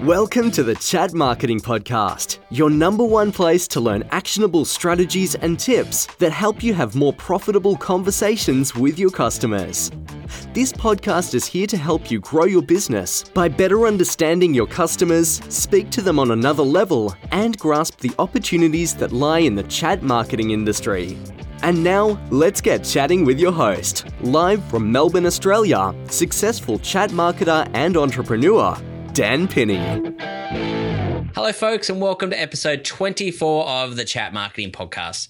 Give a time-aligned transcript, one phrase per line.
[0.00, 5.58] Welcome to the Chat Marketing Podcast, your number one place to learn actionable strategies and
[5.58, 9.90] tips that help you have more profitable conversations with your customers.
[10.54, 15.42] This podcast is here to help you grow your business by better understanding your customers,
[15.48, 20.02] speak to them on another level, and grasp the opportunities that lie in the chat
[20.02, 21.18] marketing industry.
[21.60, 27.68] And now, let's get chatting with your host, live from Melbourne, Australia, successful chat marketer
[27.74, 28.80] and entrepreneur,
[29.12, 30.14] Dan Pinney.
[31.34, 35.28] Hello, folks, and welcome to episode 24 of the Chat Marketing Podcast.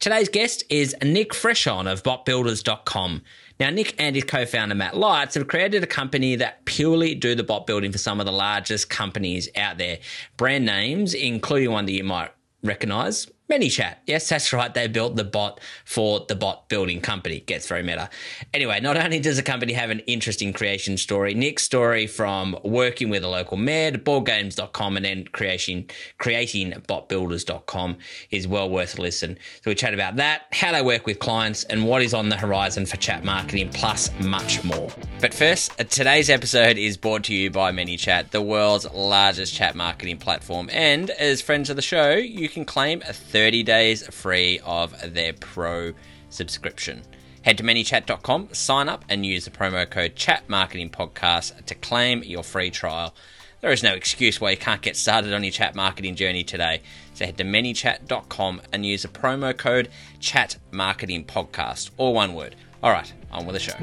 [0.00, 3.22] Today's guest is Nick Freshon of botbuilders.com.
[3.60, 7.34] Now, Nick and his co founder Matt Lights have created a company that purely do
[7.34, 9.98] the bot building for some of the largest companies out there.
[10.38, 12.30] Brand names, including one that you might
[12.62, 13.96] recognize ManyChat.
[14.06, 14.74] Yes, that's right.
[14.74, 17.40] They built the bot for the bot building company.
[17.40, 18.10] Gets very meta.
[18.52, 23.08] Anyway, not only does the company have an interesting creation story, Nick's story from working
[23.08, 25.86] with a local med, boardgames.com, and then creation,
[26.18, 27.98] creating botbuilders.com
[28.32, 29.38] is well worth a listen.
[29.62, 32.36] So we chat about that, how they work with clients, and what is on the
[32.36, 34.90] horizon for chat marketing, plus much more.
[35.20, 39.76] But first, uh, today's episode is brought to you by ManyChat, the world's largest chat
[39.76, 40.68] marketing platform.
[40.72, 45.34] And as friends of the show, you can claim a 30 days free of their
[45.34, 45.92] pro
[46.30, 47.02] subscription.
[47.42, 52.24] Head to manychat.com, sign up, and use the promo code Chat Marketing Podcast to claim
[52.24, 53.14] your free trial.
[53.60, 56.80] There is no excuse why you can't get started on your chat marketing journey today.
[57.12, 62.56] So head to manychat.com and use the promo code Chat Marketing Podcast, all one word.
[62.82, 63.76] All right, on with the show.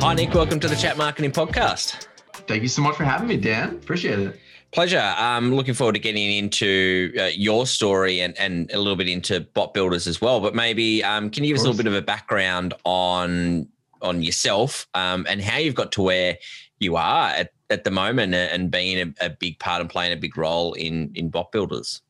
[0.00, 0.32] Hi, Nick.
[0.32, 2.06] Welcome to the Chat Marketing Podcast.
[2.46, 3.76] Thank you so much for having me, Dan.
[3.82, 4.40] Appreciate it.
[4.70, 5.14] Pleasure.
[5.16, 9.40] I'm looking forward to getting into uh, your story and, and a little bit into
[9.40, 10.40] bot builders as well.
[10.40, 13.66] But maybe um, can you give us a little bit of a background on
[14.02, 16.38] on yourself um, and how you've got to where
[16.78, 20.16] you are at, at the moment and being a, a big part and playing a
[20.16, 22.02] big role in in bot builders?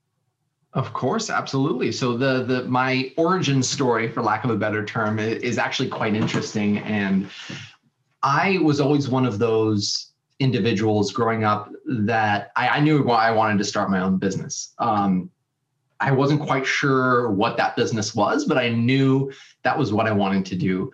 [0.75, 1.93] Of course, absolutely.
[1.93, 6.15] So the the my origin story, for lack of a better term, is actually quite
[6.15, 6.79] interesting.
[6.79, 7.31] And
[8.23, 10.08] I was always one of those
[10.41, 14.75] individuals growing up that I, I knew why I wanted to start my own business.
[14.79, 15.31] Um,
[16.01, 19.33] I wasn't quite sure what that business was, but I knew
[19.65, 20.93] that was what I wanted to do.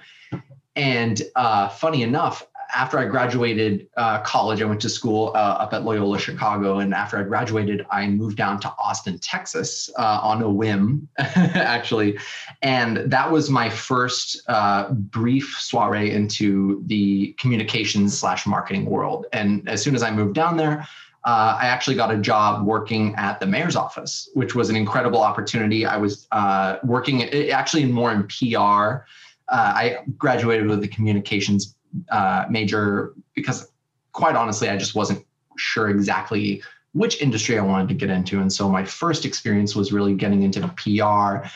[0.76, 5.72] And uh, funny enough, after I graduated uh, college, I went to school uh, up
[5.72, 6.78] at Loyola Chicago.
[6.78, 12.18] And after I graduated, I moved down to Austin, Texas uh, on a whim, actually.
[12.62, 19.26] And that was my first uh, brief soiree into the communications slash marketing world.
[19.32, 20.86] And as soon as I moved down there,
[21.24, 25.22] uh, I actually got a job working at the mayor's office, which was an incredible
[25.22, 25.86] opportunity.
[25.86, 29.04] I was uh, working actually more in PR.
[29.48, 31.76] I graduated with a communications
[32.10, 33.70] uh, major because
[34.12, 35.24] quite honestly, I just wasn't
[35.56, 36.62] sure exactly
[36.92, 38.40] which industry I wanted to get into.
[38.40, 41.46] And so my first experience was really getting into PR.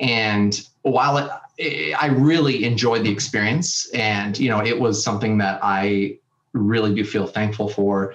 [0.00, 1.18] And while
[1.58, 6.18] it, I really enjoyed the experience, and you know, it was something that I
[6.52, 8.14] really do feel thankful for.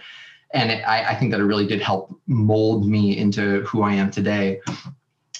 [0.54, 3.94] And it, I, I think that it really did help mold me into who I
[3.94, 4.62] am today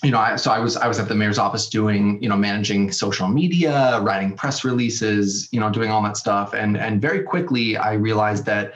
[0.04, 2.38] you know, I, so I was I was at the mayor's office doing, you know,
[2.38, 7.24] managing social media, writing press releases, you know, doing all that stuff, and and very
[7.24, 8.76] quickly I realized that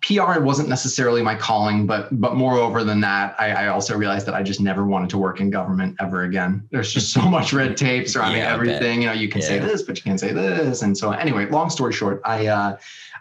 [0.00, 4.34] PR wasn't necessarily my calling, but but moreover than that, I, I also realized that
[4.34, 6.66] I just never wanted to work in government ever again.
[6.70, 9.02] There's just so much red tape surrounding yeah, everything.
[9.02, 9.48] You know, you can yeah.
[9.48, 11.46] say this, but you can't say this, and so anyway.
[11.46, 12.46] Long story short, I.
[12.46, 12.76] Uh,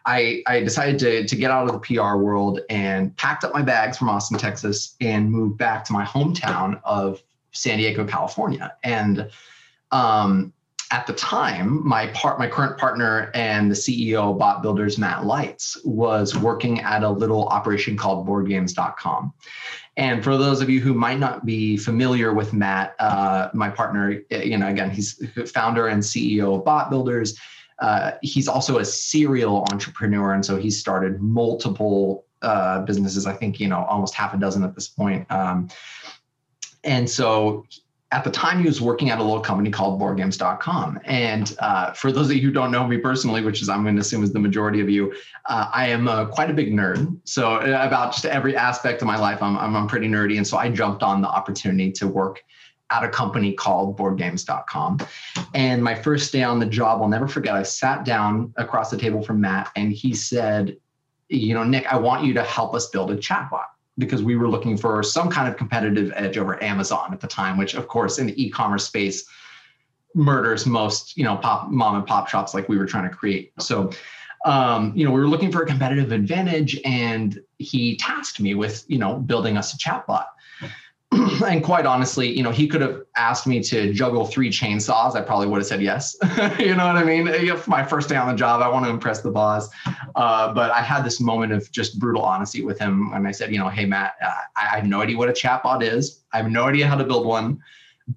[0.06, 3.62] I, I decided to, to get out of the PR world and packed up my
[3.62, 8.76] bags from Austin, Texas, and moved back to my hometown of San Diego, California.
[8.84, 9.30] And
[9.92, 10.52] um,
[10.92, 15.26] at the time, my part, my current partner and the CEO of Bot Builders, Matt
[15.26, 19.34] Lights, was working at a little operation called BoardGames.com.
[19.96, 24.22] And for those of you who might not be familiar with Matt, uh, my partner,
[24.30, 25.22] you know, again, he's
[25.52, 27.40] founder and CEO of Bot Builders.
[27.80, 33.26] Uh, he's also a serial entrepreneur, and so he started multiple uh, businesses.
[33.26, 35.30] I think you know almost half a dozen at this point.
[35.32, 35.70] Um,
[36.84, 37.66] and so
[38.14, 42.12] at the time he was working at a little company called boardgames.com and uh, for
[42.12, 44.32] those of you who don't know me personally which is i'm going to assume is
[44.32, 45.12] the majority of you
[45.48, 49.18] uh, i am quite a big nerd so uh, about just every aspect of my
[49.18, 52.44] life I'm, I'm, I'm pretty nerdy and so i jumped on the opportunity to work
[52.94, 55.00] at a company called boardgames.com.
[55.54, 58.98] And my first day on the job, I'll never forget, I sat down across the
[58.98, 60.78] table from Matt and he said,
[61.30, 63.66] You know, Nick, I want you to help us build a chatbot
[63.98, 67.58] because we were looking for some kind of competitive edge over Amazon at the time,
[67.58, 69.26] which, of course, in the e commerce space,
[70.16, 73.52] murders most you know pop mom and pop shops like we were trying to create
[73.60, 73.90] so
[74.46, 78.86] um, you know we were looking for a competitive advantage and he tasked me with
[78.88, 80.26] you know building us a chatbot
[81.46, 85.22] and quite honestly you know he could have asked me to juggle three chainsaws i
[85.22, 86.16] probably would have said yes
[86.60, 88.92] you know what i mean if my first day on the job i want to
[88.92, 89.70] impress the boss
[90.16, 93.52] uh, but i had this moment of just brutal honesty with him and i said
[93.52, 96.50] you know hey matt uh, i have no idea what a chatbot is i have
[96.50, 97.60] no idea how to build one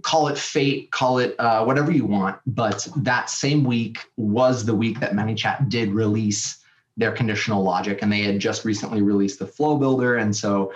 [0.01, 2.37] call it fate, call it uh, whatever you want.
[2.45, 6.60] But that same week was the week that ManyChat did release
[7.01, 10.17] their conditional logic, and they had just recently released the Flow Builder.
[10.17, 10.73] And so,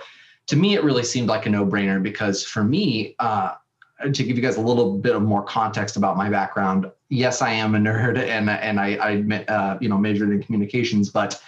[0.48, 3.54] to me, it really seemed like a no-brainer because for me, uh,
[4.12, 7.50] to give you guys a little bit of more context about my background, yes, I
[7.50, 11.40] am a nerd, and and I, I uh, you know majored in communications, but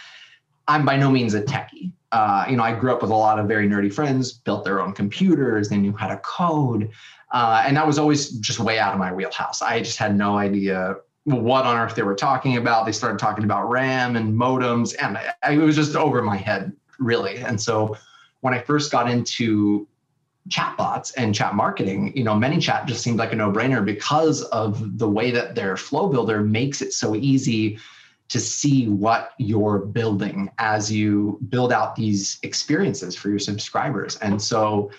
[0.66, 3.38] I'm by no means a techie uh, you know, I grew up with a lot
[3.38, 6.90] of very nerdy friends, built their own computers, they knew how to code.
[7.32, 9.60] Uh, and that was always just way out of my wheelhouse.
[9.60, 12.86] I just had no idea what on earth they were talking about.
[12.86, 16.72] They started talking about RAM and modems, and I, it was just over my head,
[16.98, 17.38] really.
[17.38, 17.96] And so
[18.40, 19.86] when I first got into
[20.48, 24.98] chatbots and chat marketing, you know, ManyChat just seemed like a no brainer because of
[24.98, 27.78] the way that their flow builder makes it so easy
[28.28, 34.16] to see what you're building as you build out these experiences for your subscribers.
[34.16, 34.90] And so,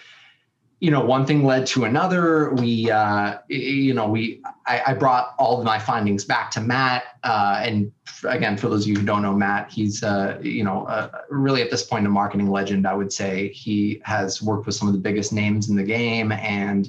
[0.80, 2.52] you know, one thing led to another.
[2.52, 7.04] We, uh, you know, we, I, I, brought all of my findings back to Matt.
[7.24, 7.92] Uh, and
[8.24, 11.62] again, for those of you who don't know Matt, he's, uh, you know, uh, really
[11.62, 12.88] at this point a marketing legend.
[12.88, 16.32] I would say he has worked with some of the biggest names in the game.
[16.32, 16.88] And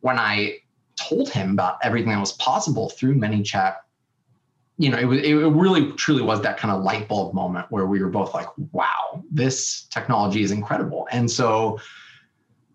[0.00, 0.58] when I
[0.96, 3.76] told him about everything that was possible through ManyChat,
[4.78, 7.86] you know, it, was, it really truly was that kind of light bulb moment where
[7.86, 11.08] we were both like, wow, this technology is incredible.
[11.10, 11.80] And so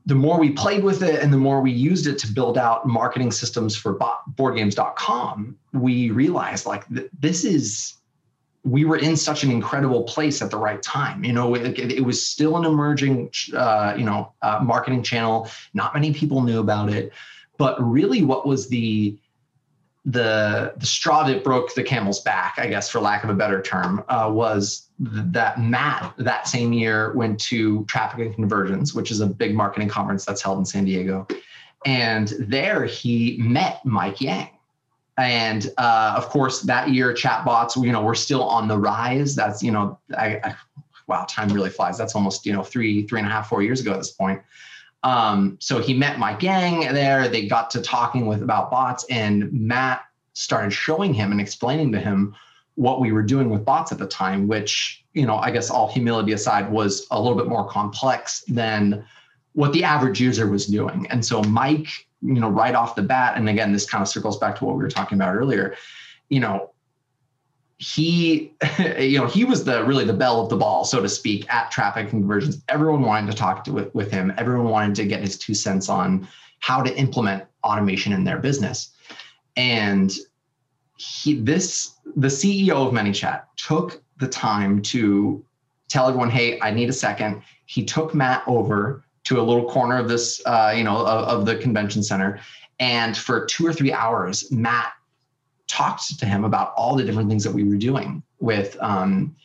[0.09, 2.87] the more we played with it and the more we used it to build out
[2.87, 7.93] marketing systems for boardgames.com, we realized like th- this is,
[8.63, 11.23] we were in such an incredible place at the right time.
[11.23, 15.47] You know, it, it was still an emerging, uh, you know, uh, marketing channel.
[15.75, 17.13] Not many people knew about it.
[17.57, 19.15] But really, what was the
[20.05, 23.61] the the straw that broke the camel's back, I guess, for lack of a better
[23.61, 29.21] term, uh, was that Matt that same year went to Traffic and Conversions, which is
[29.21, 31.25] a big marketing conference that's held in San Diego,
[31.85, 34.49] and there he met Mike Yan.
[35.17, 39.35] And uh, of course, that year chatbots, you know, were still on the rise.
[39.35, 40.55] That's you know, I, I
[41.07, 41.97] wow, time really flies.
[41.97, 44.41] That's almost you know three three and a half four years ago at this point.
[45.03, 47.29] Um, so he met Mike Yan there.
[47.29, 50.03] They got to talking with about bots, and Matt
[50.33, 52.35] started showing him and explaining to him
[52.79, 55.91] what we were doing with bots at the time, which, you know, I guess all
[55.91, 59.05] humility aside, was a little bit more complex than
[59.51, 61.05] what the average user was doing.
[61.09, 61.89] And so Mike,
[62.21, 64.77] you know, right off the bat, and again, this kind of circles back to what
[64.77, 65.75] we were talking about earlier,
[66.29, 66.71] you know,
[67.79, 68.53] he
[68.97, 71.71] you know he was the really the belle of the ball so to speak at
[71.71, 72.61] traffic conversions.
[72.69, 74.33] Everyone wanted to talk to with, with him.
[74.37, 76.27] Everyone wanted to get his two cents on
[76.59, 78.91] how to implement automation in their business.
[79.55, 80.13] And
[80.99, 85.43] he this the ceo of manychat took the time to
[85.87, 87.41] tell everyone hey i need a second.
[87.65, 91.45] He took matt over to a little corner of this uh, you know of, of
[91.45, 92.39] the convention center.
[92.79, 94.93] And for two or three hours matt
[95.67, 99.35] talked to him about all the different things that we were doing with um,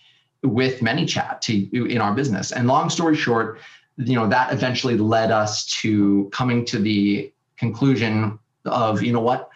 [0.43, 2.53] with ManyChat to in our business.
[2.53, 3.61] And long story short,
[3.97, 9.51] you know that eventually led us to coming to the conclusion of you know what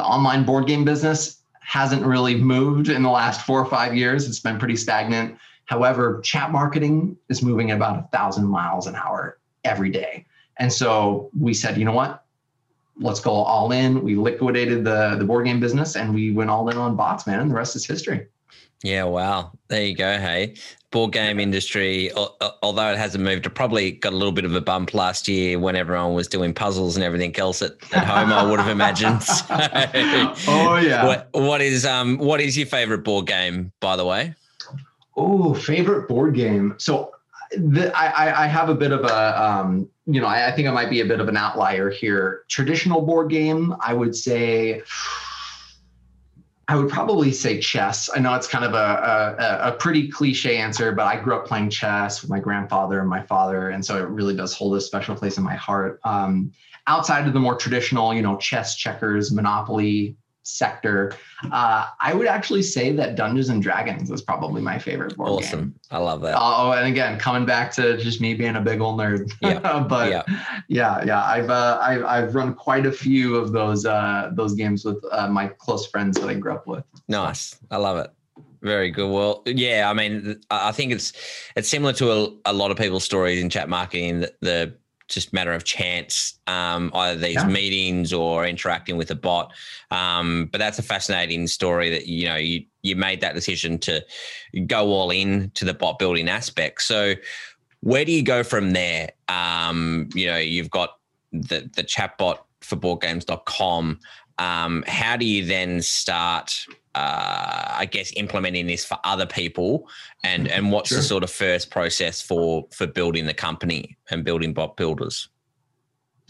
[0.00, 4.26] the online board game business hasn't really moved in the last four or five years.
[4.26, 5.36] It's been pretty stagnant.
[5.66, 10.24] However, chat marketing is moving at about a thousand miles an hour every day.
[10.58, 12.24] And so we said, you know what?
[13.00, 14.02] let's go all in.
[14.02, 17.40] We liquidated the the board game business and we went all in on bots, man.
[17.40, 18.26] And the rest is history.
[18.82, 19.52] Yeah, wow.
[19.68, 20.18] There you go.
[20.18, 20.54] Hey,
[20.90, 22.10] board game industry,
[22.62, 25.58] although it hasn't moved, it probably got a little bit of a bump last year
[25.58, 28.32] when everyone was doing puzzles and everything else at, at home.
[28.32, 29.22] I would have imagined.
[30.40, 31.06] So, oh yeah.
[31.06, 34.34] What, what is um what is your favorite board game, by the way?
[35.16, 36.74] Oh, favorite board game.
[36.78, 37.12] So
[37.52, 40.72] the, I I have a bit of a um you know, I, I think I
[40.72, 42.44] might be a bit of an outlier here.
[42.48, 44.82] Traditional board game, I would say.
[46.70, 48.08] I would probably say chess.
[48.14, 51.44] I know it's kind of a, a, a, pretty cliche answer, but I grew up
[51.44, 53.70] playing chess with my grandfather and my father.
[53.70, 55.98] And so it really does hold a special place in my heart.
[56.04, 56.52] Um,
[56.86, 60.14] outside of the more traditional, you know, chess, checkers, Monopoly,
[60.50, 61.12] sector.
[61.50, 65.60] Uh, I would actually say that Dungeons and Dragons is probably my favorite board awesome.
[65.60, 65.74] game.
[65.90, 66.36] I love that.
[66.38, 69.30] Oh, and again, coming back to just me being a big old nerd.
[69.40, 69.80] Yeah.
[69.88, 70.22] but yeah.
[70.68, 74.84] yeah, yeah, I've uh, I've I've run quite a few of those uh, those games
[74.84, 76.84] with uh, my close friends that I grew up with.
[77.08, 77.58] Nice.
[77.70, 78.10] I love it.
[78.62, 79.10] Very good.
[79.10, 81.12] Well, yeah, I mean, I think it's
[81.56, 84.20] it's similar to a, a lot of people's stories in chat marketing.
[84.20, 84.74] The, the
[85.10, 87.46] just matter of chance, um, either these yeah.
[87.46, 89.52] meetings or interacting with a bot.
[89.90, 94.04] Um, but that's a fascinating story that you know you you made that decision to
[94.66, 96.82] go all in to the bot building aspect.
[96.82, 97.14] So
[97.80, 99.10] where do you go from there?
[99.28, 100.98] Um, you know, you've got
[101.32, 103.98] the the chatbot for boardgames.com.
[104.38, 109.88] Um, how do you then start uh, I guess implementing this for other people,
[110.24, 110.98] and and what's sure.
[110.98, 115.28] the sort of first process for for building the company and building bot builders?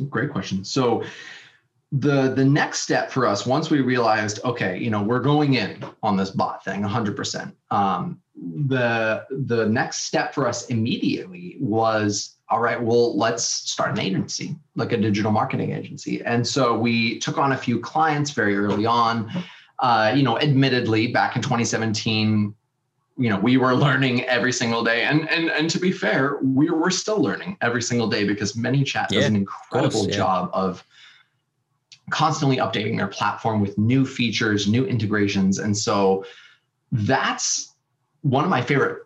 [0.09, 0.64] Great question.
[0.64, 1.05] So
[1.93, 5.85] the the next step for us once we realized okay you know we're going in
[6.05, 8.21] on this bot thing 100% um,
[8.69, 14.57] the the next step for us immediately was all right well let's start an agency
[14.76, 18.87] like a digital marketing agency and so we took on a few clients very early
[18.87, 19.29] on
[19.81, 22.55] uh, you know, admittedly, back in 2017,
[23.17, 26.71] you know, we were learning every single day, and and and to be fair, we
[26.71, 30.17] were still learning every single day because ManyChat yeah, does an incredible course, yeah.
[30.17, 30.85] job of
[32.11, 36.25] constantly updating their platform with new features, new integrations, and so
[36.93, 37.75] that's
[38.23, 39.03] one of my favorite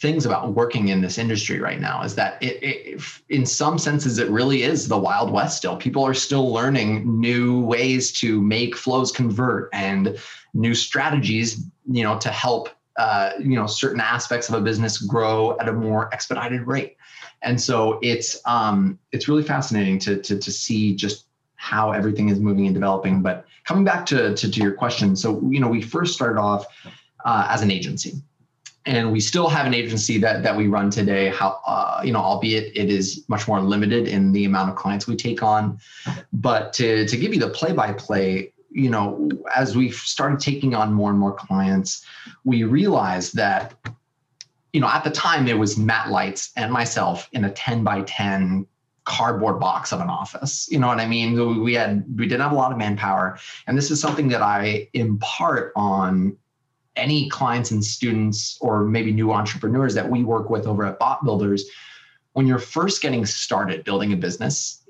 [0.00, 4.18] things about working in this industry right now is that it, it, in some senses
[4.18, 5.76] it really is the wild west still.
[5.76, 10.18] People are still learning new ways to make flows convert and
[10.54, 15.58] new strategies you know to help uh, you know certain aspects of a business grow
[15.58, 16.96] at a more expedited rate.
[17.42, 21.26] And so it's um, it's really fascinating to, to to see just
[21.56, 23.20] how everything is moving and developing.
[23.20, 26.64] But coming back to to, to your question so you know we first started off
[27.26, 28.22] uh, as an agency
[28.86, 31.28] and we still have an agency that that we run today.
[31.28, 35.06] How uh, you know albeit it is much more limited in the amount of clients
[35.06, 35.78] we take on.
[36.32, 40.74] But to to give you the play by play you know as we've started taking
[40.74, 42.06] on more and more clients
[42.44, 43.74] we realized that
[44.72, 48.02] you know at the time it was matt lights and myself in a 10 by
[48.02, 48.66] 10
[49.04, 50.68] cardboard box of an office.
[50.70, 51.62] You know what i mean?
[51.64, 53.38] We had we didn't have a lot of manpower.
[53.66, 56.36] And this is something that i impart on
[57.00, 61.24] any clients and students or maybe new entrepreneurs that we work with over at Bot
[61.24, 61.64] Builders,
[62.34, 64.84] when you're first getting started building a business,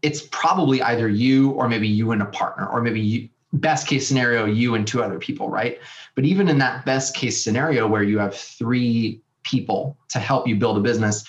[0.00, 4.06] it's probably either you or maybe you and a partner, or maybe you, best case
[4.06, 5.78] scenario, you and two other people, right?
[6.14, 10.56] But even in that best case scenario where you have three people to help you
[10.56, 11.24] build a business,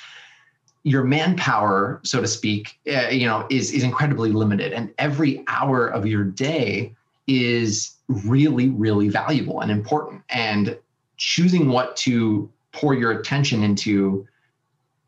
[0.83, 5.87] your manpower, so to speak, uh, you know, is is incredibly limited, and every hour
[5.87, 6.95] of your day
[7.29, 10.23] is really, really valuable and important.
[10.29, 10.77] And
[11.17, 14.27] choosing what to pour your attention into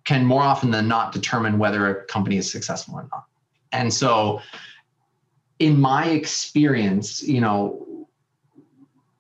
[0.04, 3.26] can more often than not determine whether a company is successful or not.
[3.72, 4.42] And so,
[5.60, 8.08] in my experience, you know,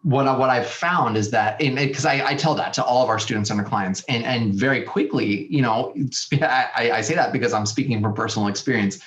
[0.04, 3.10] what I, what I've found is that, because I, I tell that to all of
[3.10, 5.94] our students and our clients, and and very quickly, you know,
[6.42, 9.00] I, I say that because I'm speaking from personal experience.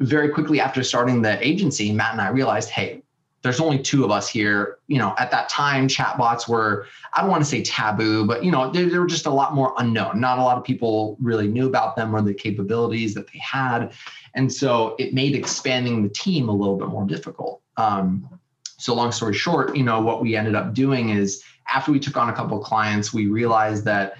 [0.00, 3.02] Very quickly after starting the agency, Matt and I realized, hey,
[3.42, 4.78] there's only two of us here.
[4.88, 8.50] You know, at that time, chatbots were, I don't want to say taboo, but you
[8.50, 10.20] know, they, they, were just a lot more unknown.
[10.20, 13.92] Not a lot of people really knew about them or the capabilities that they had.
[14.34, 17.62] And so it made expanding the team a little bit more difficult.
[17.76, 18.40] Um,
[18.78, 22.16] so long story short, you know, what we ended up doing is after we took
[22.16, 24.16] on a couple of clients, we realized that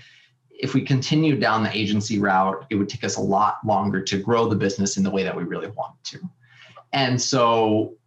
[0.51, 4.19] if we continued down the agency route, it would take us a lot longer to
[4.19, 6.19] grow the business in the way that we really wanted to.
[6.93, 7.98] And so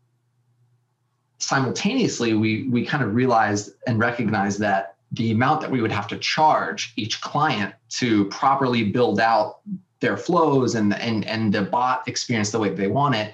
[1.41, 6.07] simultaneously we we kind of realized and recognized that the amount that we would have
[6.07, 9.59] to charge each client to properly build out
[9.99, 13.33] their flows and and and the bot experience the way they want it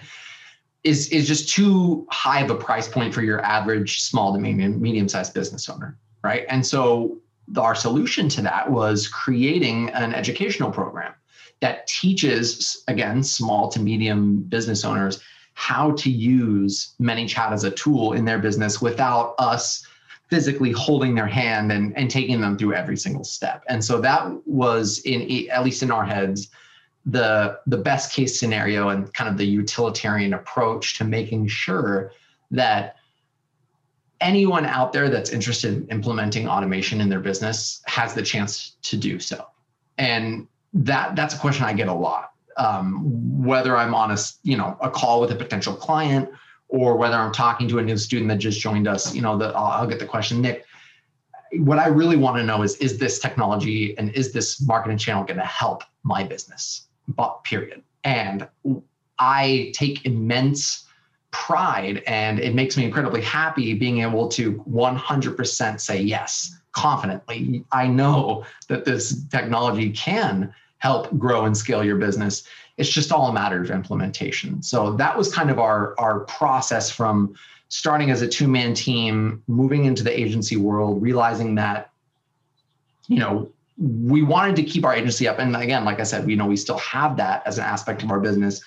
[0.84, 4.82] is is just too high of a price point for your average small to medium
[4.82, 5.98] medium sized business owner
[6.28, 6.46] right?
[6.50, 7.18] And so
[7.58, 11.14] our solution to that was creating an educational program
[11.62, 15.22] that teaches again small to medium business owners
[15.58, 19.84] how to use ManyChat as a tool in their business without us
[20.30, 23.64] physically holding their hand and, and taking them through every single step.
[23.68, 26.50] And so that was in at least in our heads
[27.08, 32.12] the the best case scenario and kind of the utilitarian approach to making sure
[32.52, 32.98] that
[34.22, 38.96] anyone out there that's interested in implementing automation in their business has the chance to
[38.96, 39.48] do so
[39.98, 44.58] and that that's a question i get a lot um, whether i'm on a you
[44.58, 46.30] know a call with a potential client
[46.70, 49.56] or whether i'm talking to a new student that just joined us you know that
[49.56, 50.66] I'll, I'll get the question nick
[51.54, 55.24] what i really want to know is is this technology and is this marketing channel
[55.24, 58.48] going to help my business but period and
[59.20, 60.88] i take immense
[61.32, 67.66] pride and it makes me incredibly happy being able to 100% say yes confidently.
[67.72, 72.44] I know that this technology can help grow and scale your business.
[72.78, 74.62] It's just all a matter of implementation.
[74.62, 77.36] So that was kind of our our process from
[77.70, 81.90] starting as a two-man team, moving into the agency world, realizing that
[83.08, 86.36] you know, we wanted to keep our agency up and again, like I said, we
[86.36, 88.62] know we still have that as an aspect of our business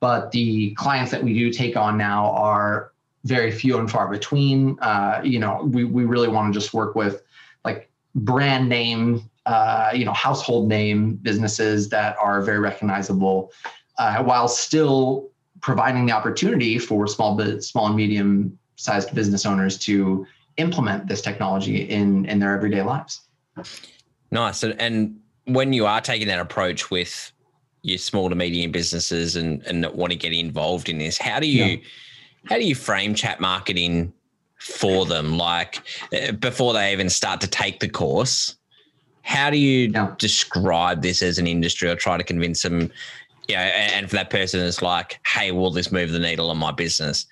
[0.00, 2.92] but the clients that we do take on now are
[3.24, 4.78] very few and far between.
[4.80, 7.22] Uh, you know, we, we really want to just work with
[7.64, 13.52] like brand name, uh, you know, household name businesses that are very recognizable,
[13.98, 15.30] uh, while still
[15.60, 21.82] providing the opportunity for small, small and medium sized business owners to implement this technology
[21.82, 23.22] in in their everyday lives.
[24.30, 27.32] Nice, and, and when you are taking that approach with
[27.82, 31.46] your small to medium businesses and and want to get involved in this how do
[31.46, 31.76] you yeah.
[32.44, 34.12] how do you frame chat marketing
[34.58, 35.82] for them like
[36.14, 38.56] uh, before they even start to take the course
[39.22, 40.14] how do you yeah.
[40.18, 42.90] describe this as an industry or try to convince them
[43.48, 46.58] you know and for that person it's like hey will this move the needle on
[46.58, 47.26] my business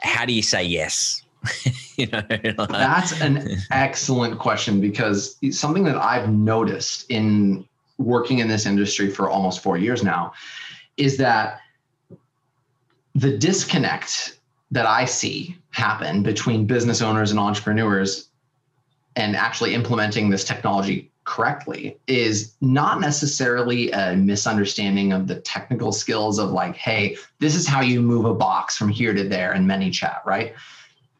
[0.00, 1.22] how do you say yes
[1.96, 7.66] you know like, that's an excellent question because something that i've noticed in
[7.98, 10.32] working in this industry for almost four years now
[10.96, 11.60] is that
[13.14, 14.38] the disconnect
[14.70, 18.28] that I see happen between business owners and entrepreneurs
[19.16, 26.38] and actually implementing this technology correctly is not necessarily a misunderstanding of the technical skills
[26.38, 29.66] of like, hey, this is how you move a box from here to there in
[29.66, 30.54] ManyChat, right?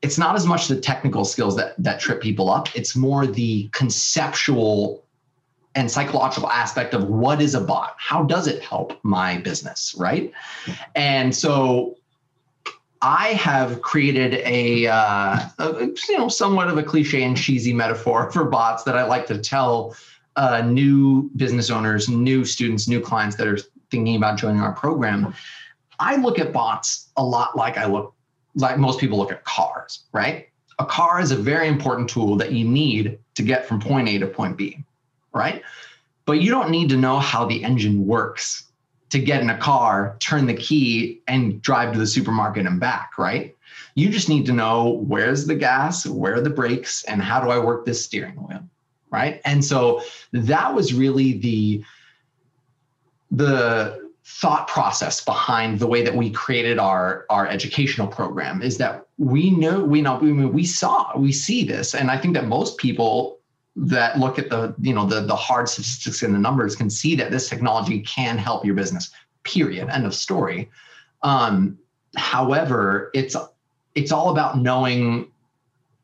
[0.03, 2.75] It's not as much the technical skills that that trip people up.
[2.75, 5.05] It's more the conceptual
[5.75, 10.33] and psychological aspect of what is a bot how does it help my business right
[10.97, 11.97] and so
[13.03, 18.31] i have created a, uh, a, you know somewhat of a cliche and cheesy metaphor
[18.31, 19.97] for bots that i like to tell
[20.37, 23.59] uh, new business owners new students new clients that are
[23.91, 25.35] thinking about joining our program
[25.99, 28.15] i look at bots a lot like i look
[28.55, 32.53] like most people look at cars right a car is a very important tool that
[32.53, 34.83] you need to get from point a to point b
[35.33, 35.63] right?
[36.27, 38.70] But you don't need to know how the engine works
[39.11, 43.19] to get in a car, turn the key, and drive to the supermarket and back,
[43.19, 43.57] right?
[43.95, 47.51] You just need to know where's the gas, where are the brakes, and how do
[47.51, 48.63] I work this steering wheel,
[49.11, 49.41] right?
[49.45, 51.85] And so that was really the
[53.33, 59.07] the thought process behind the way that we created our our educational program is that
[59.19, 62.77] we know we know we, we saw we see this and i think that most
[62.77, 63.40] people
[63.77, 67.15] that look at the you know the the hard statistics and the numbers can see
[67.15, 69.11] that this technology can help your business
[69.45, 70.71] period end of story.
[71.23, 71.79] Um,
[72.17, 73.37] however it's
[73.95, 75.31] it's all about knowing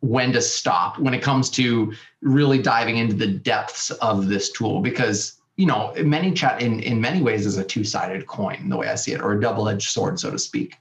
[0.00, 4.80] when to stop when it comes to really diving into the depths of this tool
[4.80, 8.94] because you know ManyChat in in many ways is a two-sided coin the way i
[8.94, 10.76] see it or a double-edged sword so to speak.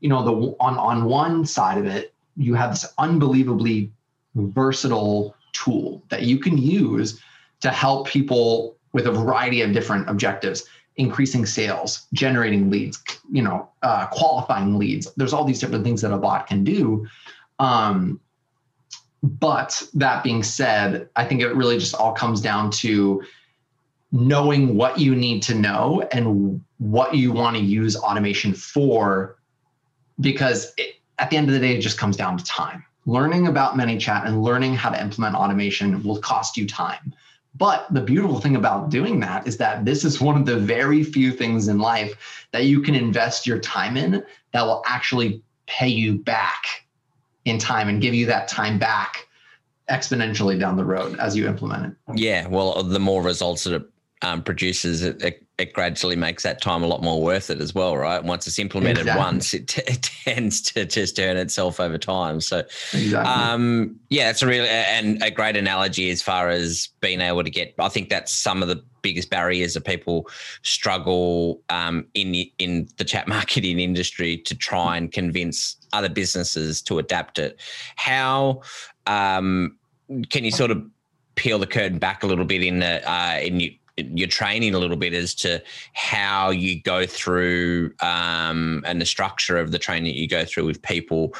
[0.00, 3.90] You know the on on one side of it you have this unbelievably
[4.34, 7.20] versatile tool that you can use
[7.60, 10.64] to help people with a variety of different objectives
[10.96, 15.12] increasing sales generating leads you know uh, qualifying leads.
[15.14, 17.06] There's all these different things that a bot can do.
[17.58, 18.20] Um,
[19.22, 23.22] but that being said i think it really just all comes down to
[24.12, 29.38] knowing what you need to know and what you want to use automation for
[30.20, 33.46] because it, at the end of the day it just comes down to time learning
[33.46, 37.12] about ManyChat and learning how to implement automation will cost you time.
[37.56, 41.02] But the beautiful thing about doing that is that this is one of the very
[41.02, 45.88] few things in life that you can invest your time in that will actually pay
[45.88, 46.84] you back
[47.44, 49.26] in time and give you that time back
[49.90, 52.18] exponentially down the road as you implement it.
[52.18, 53.82] Yeah, well, the more results that it
[54.22, 57.74] um, produces, it, it it gradually makes that time a lot more worth it as
[57.74, 58.22] well, right?
[58.22, 59.22] Once it's implemented exactly.
[59.22, 62.40] once, it, t- it, tends to just earn itself over time.
[62.40, 62.60] So,
[62.92, 63.32] exactly.
[63.32, 67.50] um, yeah, it's a really and a great analogy as far as being able to
[67.50, 67.74] get.
[67.78, 70.28] I think that's some of the biggest barriers that people
[70.62, 76.82] struggle um, in the, in the chat marketing industry to try and convince other businesses
[76.82, 77.60] to adapt it.
[77.96, 78.62] How
[79.06, 79.76] um,
[80.30, 80.82] can you sort of
[81.40, 84.78] peel the curtain back a little bit in the uh, in you, your training a
[84.78, 90.04] little bit as to how you go through um, and the structure of the training
[90.04, 91.34] that you go through with people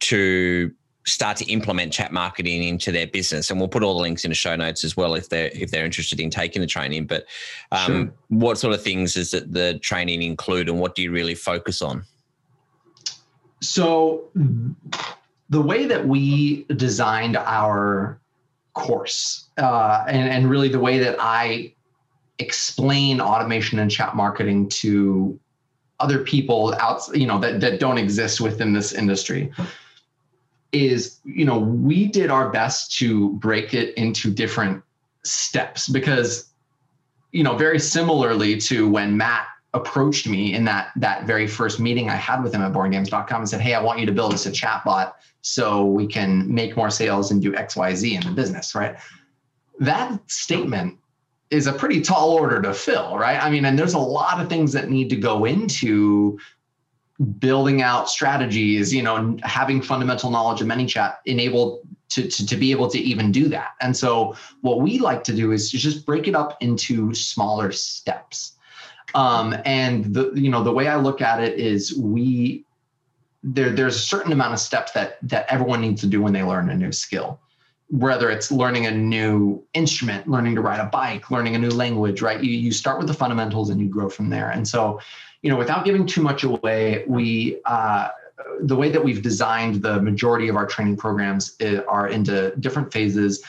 [0.00, 0.72] to
[1.06, 3.50] start to implement chat marketing into their business.
[3.50, 5.70] And we'll put all the links in the show notes as well if they're if
[5.70, 7.06] they're interested in taking the training.
[7.06, 7.26] But
[7.72, 8.14] um, sure.
[8.28, 12.04] what sort of things does the training include and what do you really focus on?
[13.60, 14.30] So
[15.50, 18.20] the way that we designed our
[18.74, 21.72] course uh, and, and really the way that i
[22.38, 25.38] explain automation and chat marketing to
[26.00, 29.52] other people out you know that, that don't exist within this industry
[30.72, 34.82] is you know we did our best to break it into different
[35.22, 36.50] steps because
[37.30, 42.10] you know very similarly to when matt approached me in that that very first meeting
[42.10, 44.46] i had with him at boardgames.com and said hey i want you to build us
[44.46, 48.96] a chatbot so we can make more sales and do xyz in the business right?
[49.78, 50.98] That statement
[51.50, 53.42] is a pretty tall order to fill, right?
[53.42, 56.38] I mean, and there's a lot of things that need to go into
[57.38, 62.70] building out strategies, you know, having fundamental knowledge of ManyChat enabled to, to, to be
[62.70, 63.72] able to even do that.
[63.80, 68.52] And so what we like to do is just break it up into smaller steps.
[69.14, 72.64] Um, and the you know the way I look at it is we
[73.44, 76.42] there there's a certain amount of steps that that everyone needs to do when they
[76.42, 77.38] learn a new skill
[77.88, 82.22] whether it's learning a new instrument, learning to ride a bike, learning a new language,
[82.22, 82.42] right?
[82.42, 84.50] You, you start with the fundamentals and you grow from there.
[84.50, 85.00] And so,
[85.42, 88.08] you know, without giving too much away, we, uh,
[88.60, 93.44] the way that we've designed the majority of our training programs are into different phases.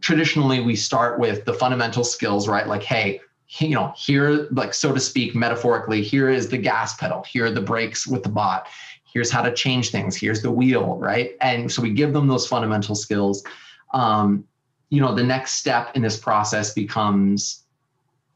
[0.00, 2.66] Traditionally, we start with the fundamental skills, right?
[2.66, 3.20] Like, hey,
[3.58, 7.50] you know, here, like so to speak, metaphorically, here is the gas pedal, here are
[7.50, 8.66] the brakes with the bot
[9.12, 10.16] here's how to change things.
[10.16, 11.32] Here's the wheel right?
[11.40, 13.44] And so we give them those fundamental skills.
[13.92, 14.44] Um,
[14.92, 17.64] you know the next step in this process becomes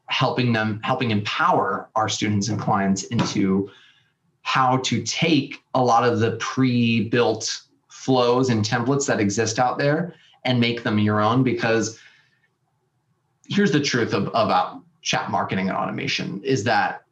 [0.07, 3.69] helping them helping empower our students and clients into
[4.41, 10.15] how to take a lot of the pre-built flows and templates that exist out there
[10.45, 11.99] and make them your own because
[13.47, 17.03] here's the truth of, about chat marketing and automation is that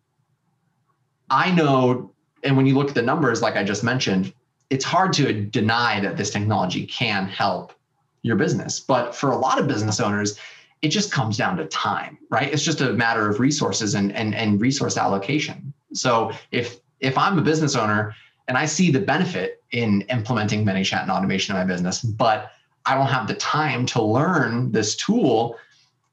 [1.30, 2.12] i know
[2.46, 4.34] and when you look at the numbers, like I just mentioned,
[4.70, 7.74] it's hard to deny that this technology can help
[8.22, 8.80] your business.
[8.80, 10.40] But for a lot of business owners,
[10.82, 12.52] it just comes down to time, right?
[12.52, 15.74] It's just a matter of resources and, and, and resource allocation.
[15.94, 18.16] So if if I'm a business owner
[18.48, 22.52] and I see the benefit in implementing ManyChat and automation in my business, but
[22.86, 25.58] I don't have the time to learn this tool,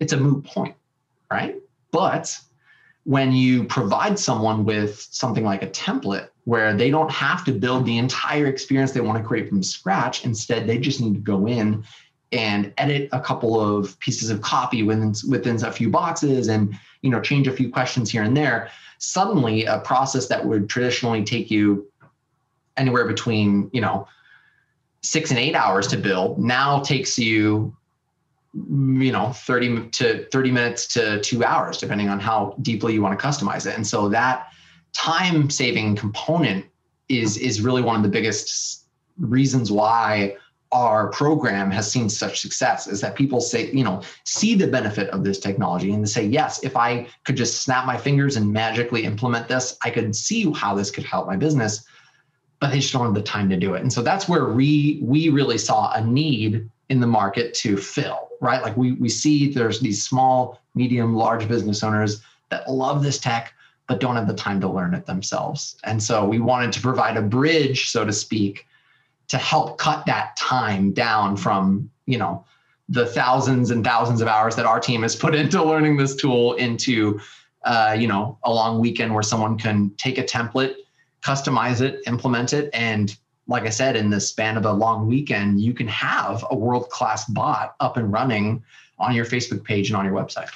[0.01, 0.75] it's a moot point,
[1.31, 1.57] right?
[1.91, 2.37] But
[3.05, 7.85] when you provide someone with something like a template where they don't have to build
[7.85, 11.47] the entire experience they want to create from scratch instead they just need to go
[11.47, 11.85] in
[12.33, 17.11] and edit a couple of pieces of copy within within a few boxes and you
[17.11, 18.71] know change a few questions here and there.
[18.99, 21.87] Suddenly a process that would traditionally take you
[22.77, 24.09] anywhere between you know
[25.03, 27.77] six and eight hours to build now takes you
[28.55, 33.19] you know 30 to 30 minutes to two hours depending on how deeply you want
[33.19, 33.77] to customize it.
[33.77, 34.49] And so that
[34.93, 36.67] time saving component
[37.09, 38.87] is is really one of the biggest
[39.19, 40.37] reasons why
[40.71, 45.09] our program has seen such success is that people say you know see the benefit
[45.11, 48.51] of this technology and they say yes if i could just snap my fingers and
[48.51, 51.85] magically implement this i could see how this could help my business
[52.63, 53.83] but they just don't have the time to do it.
[53.83, 58.29] And so that's where we we really saw a need in the market to fill,
[58.43, 58.61] right?
[58.61, 63.55] Like we, we see there's these small, medium, large business owners that love this tech,
[63.87, 65.77] but don't have the time to learn it themselves.
[65.85, 68.67] And so we wanted to provide a bridge, so to speak,
[69.29, 72.45] to help cut that time down from, you know,
[72.89, 76.55] the thousands and thousands of hours that our team has put into learning this tool
[76.55, 77.21] into,
[77.65, 80.75] uh, you know, a long weekend where someone can take a template,
[81.23, 83.17] customize it, implement it, and
[83.53, 86.89] like I said, in the span of a long weekend, you can have a world
[86.89, 88.65] class bot up and running
[88.99, 90.51] on your Facebook page and on your website.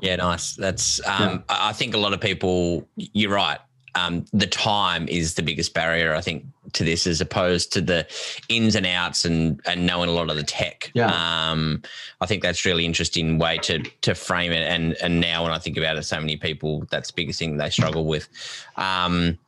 [0.00, 0.54] Yeah, nice.
[0.54, 1.38] That's, um, yeah.
[1.48, 3.58] I think a lot of people, you're right.
[3.94, 6.14] Um, the time is the biggest barrier.
[6.14, 8.06] I think to this as opposed to the
[8.48, 10.92] ins and outs and and knowing a lot of the tech.
[10.94, 11.10] Yeah.
[11.10, 11.82] Um,
[12.20, 14.62] I think that's really interesting way to to frame it.
[14.62, 17.56] And and now when I think about it, so many people that's the biggest thing
[17.56, 18.28] they struggle with.
[18.76, 19.38] Um,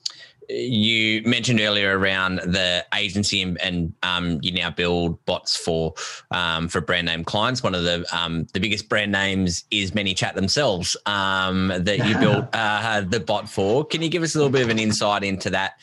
[0.49, 5.95] you mentioned earlier around the agency and, and um, you now build bots for
[6.31, 7.63] um, for brand name clients.
[7.63, 12.47] One of the um, the biggest brand names is ManyChat themselves um, that you built
[12.53, 13.85] uh, the bot for.
[13.85, 15.75] Can you give us a little bit of an insight into that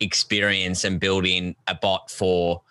[0.00, 2.62] experience and building a bot for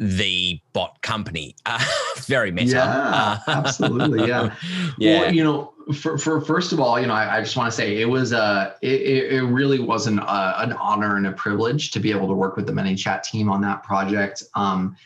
[0.00, 1.54] the bot company.
[1.66, 1.84] Uh,
[2.22, 2.72] very meta.
[2.72, 4.26] Yeah, uh, absolutely.
[4.26, 4.54] Yeah.
[4.98, 5.20] yeah.
[5.20, 7.76] Well, you know, for, for first of all, you know, I, I just want to
[7.76, 11.90] say it was a, it, it really was an, uh, an honor and a privilege
[11.90, 14.42] to be able to work with the ManyChat team on that project.
[14.54, 14.96] Um,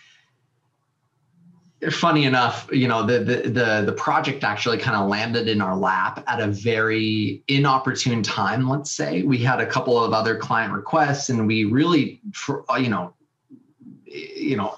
[1.91, 5.77] funny enough, you know, the, the, the, the project actually kind of landed in our
[5.77, 8.69] lap at a very inopportune time.
[8.69, 12.89] Let's say we had a couple of other client requests and we really, for, you
[12.89, 13.14] know,
[14.15, 14.77] you know,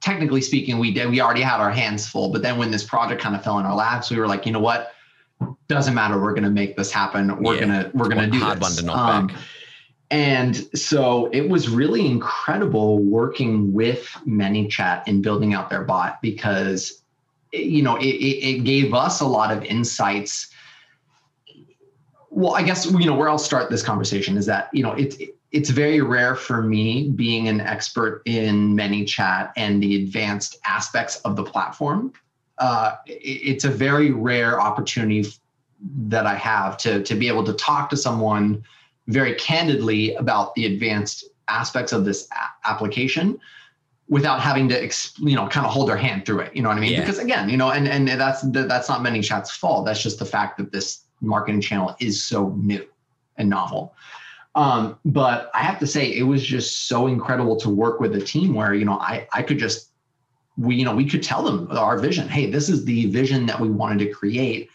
[0.00, 2.30] technically speaking, we did, we already had our hands full.
[2.30, 4.52] But then when this project kind of fell in our laps, we were like, you
[4.52, 4.92] know what?
[5.68, 6.20] Doesn't matter.
[6.20, 7.42] We're going to make this happen.
[7.42, 7.60] We're yeah.
[7.60, 8.82] gonna we're gonna do hard this.
[8.82, 9.30] to um.
[10.10, 17.02] And so it was really incredible working with ManyChat and building out their bot because
[17.52, 20.50] you know it, it gave us a lot of insights.
[22.30, 25.18] Well, I guess you know where I'll start this conversation is that you know it's
[25.50, 31.36] it's very rare for me being an expert in ManyChat and the advanced aspects of
[31.36, 32.12] the platform.
[32.58, 35.26] Uh, it's a very rare opportunity
[36.08, 38.62] that I have to, to be able to talk to someone
[39.06, 43.38] very candidly about the advanced aspects of this a- application
[44.08, 46.78] without having to you know kind of hold their hand through it you know what
[46.78, 47.00] i mean yeah.
[47.00, 50.56] because again you know and and that's that's not ManyChat's fault that's just the fact
[50.56, 52.86] that this marketing channel is so new
[53.36, 53.94] and novel
[54.54, 58.20] um, but I have to say, it was just so incredible to work with a
[58.20, 59.90] team where, you know, I, I could just,
[60.56, 62.28] we, you know, we could tell them our vision.
[62.28, 64.70] Hey, this is the vision that we wanted to create.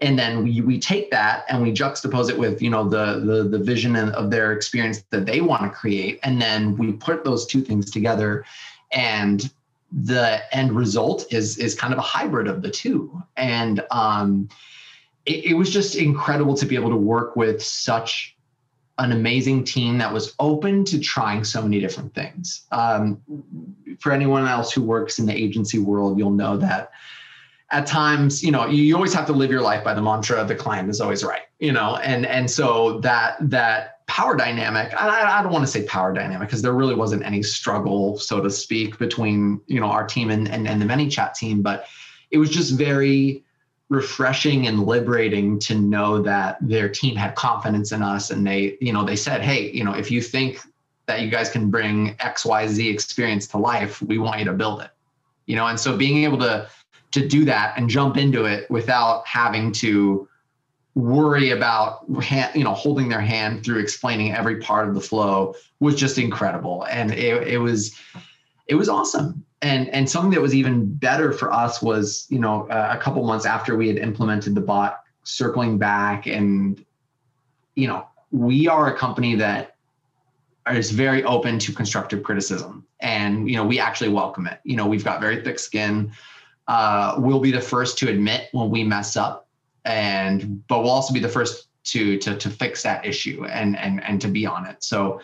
[0.00, 3.42] And then we, we take that and we juxtapose it with, you know, the, the,
[3.44, 6.20] the vision of their experience that they want to create.
[6.22, 8.46] And then we put those two things together
[8.92, 9.52] and
[9.92, 13.22] the end result is, is kind of a hybrid of the two.
[13.36, 14.48] And, um,
[15.26, 18.36] it, it was just incredible to be able to work with such
[19.00, 22.66] an amazing team that was open to trying so many different things.
[22.70, 23.20] Um,
[23.98, 26.90] for anyone else who works in the agency world, you'll know that
[27.72, 30.54] at times, you know, you always have to live your life by the mantra the
[30.54, 35.42] client is always right, you know, and and so that that power dynamic, I, I
[35.42, 38.98] don't want to say power dynamic because there really wasn't any struggle, so to speak,
[38.98, 41.86] between you know our team and and, and the ManyChat team, but
[42.30, 43.44] it was just very
[43.90, 48.30] refreshing and liberating to know that their team had confidence in us.
[48.30, 50.60] And they you know they said hey you know if you think
[51.06, 54.90] that you guys can bring xyz experience to life we want you to build it.
[55.46, 56.68] You know and so being able to
[57.10, 60.28] to do that and jump into it without having to
[60.94, 62.04] worry about
[62.54, 66.84] you know holding their hand through explaining every part of the flow was just incredible.
[66.84, 67.98] And it, it was
[68.68, 72.68] it was awesome and and something that was even better for us was you know
[72.68, 76.84] uh, a couple months after we had implemented the bot circling back and
[77.74, 79.76] you know we are a company that
[80.72, 82.86] is very open to constructive criticism.
[83.00, 84.60] And you know we actually welcome it.
[84.64, 86.12] You know we've got very thick skin.
[86.68, 89.48] Uh, we'll be the first to admit when we mess up
[89.84, 94.02] and but we'll also be the first to to to fix that issue and and
[94.04, 94.84] and to be on it.
[94.84, 95.20] So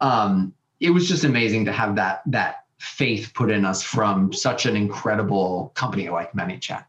[0.00, 4.66] um it was just amazing to have that that faith put in us from such
[4.66, 6.84] an incredible company like ManyChat.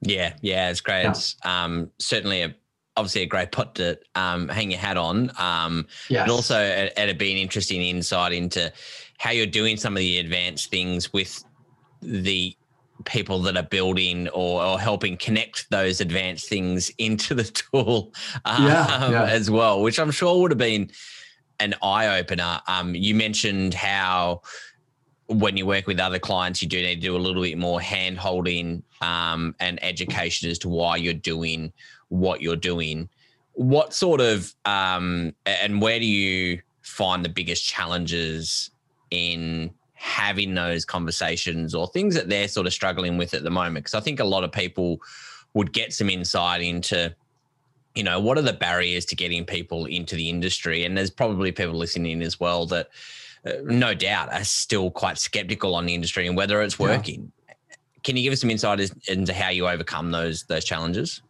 [0.00, 1.02] Yeah, yeah, it's great.
[1.02, 1.10] Yeah.
[1.10, 2.54] It's um, certainly a
[2.96, 5.30] obviously a great pot to um, hang your hat on.
[5.38, 6.26] Um, yes.
[6.26, 6.58] But also
[6.96, 8.72] it'd be an interesting insight into
[9.18, 11.44] how you're doing some of the advanced things with
[12.00, 12.56] the
[13.04, 18.14] people that are building or, or helping connect those advanced things into the tool
[18.46, 19.24] um, yeah, yeah.
[19.24, 20.90] as well, which I'm sure would have been
[21.60, 22.60] an eye opener.
[22.66, 24.42] Um, you mentioned how
[25.28, 27.80] when you work with other clients, you do need to do a little bit more
[27.80, 31.72] hand holding um, and education as to why you're doing
[32.08, 33.08] what you're doing.
[33.54, 38.70] What sort of, um, and where do you find the biggest challenges
[39.10, 43.84] in having those conversations or things that they're sort of struggling with at the moment?
[43.84, 45.00] Because I think a lot of people
[45.54, 47.14] would get some insight into
[47.94, 51.50] you know what are the barriers to getting people into the industry and there's probably
[51.50, 52.90] people listening as well that
[53.44, 57.32] Uh, no doubt, are still quite skeptical on the industry and whether it's working.
[57.48, 57.54] Yeah.
[58.02, 61.22] Can you give us some insight into how you overcome those those challenges?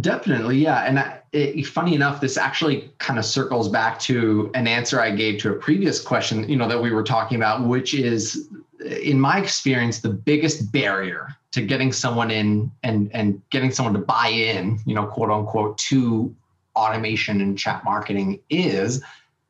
[0.00, 0.84] Definitely, yeah.
[0.84, 5.10] And I, it, funny enough, this actually kind of circles back to an answer I
[5.10, 8.48] gave to a previous question, you know, that we were talking about, which is,
[8.80, 14.00] in my experience, the biggest barrier to getting someone in and and getting someone to
[14.00, 16.34] buy in, you know, quote unquote, to
[16.74, 19.02] automation and chat marketing is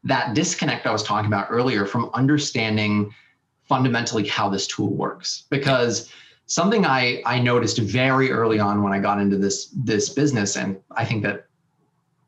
[0.04, 3.14] that disconnect I was talking about earlier from understanding
[3.68, 5.44] fundamentally how this tool works.
[5.50, 6.10] Because
[6.46, 10.76] something I, I noticed very early on when I got into this this business, and
[10.96, 11.46] I think that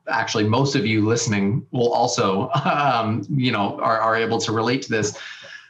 [0.08, 4.82] actually most of you listening will also um, you know are, are able to relate
[4.82, 5.18] to this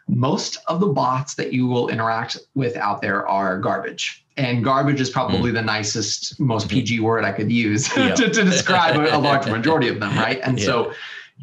[0.07, 5.01] most of the bots that you will interact with out there are garbage and garbage
[5.01, 5.55] is probably mm.
[5.55, 6.79] the nicest most mm-hmm.
[6.79, 8.15] pg word i could use yeah.
[8.15, 10.65] to, to, describe a, a, large majority of them right and yeah.
[10.67, 10.93] so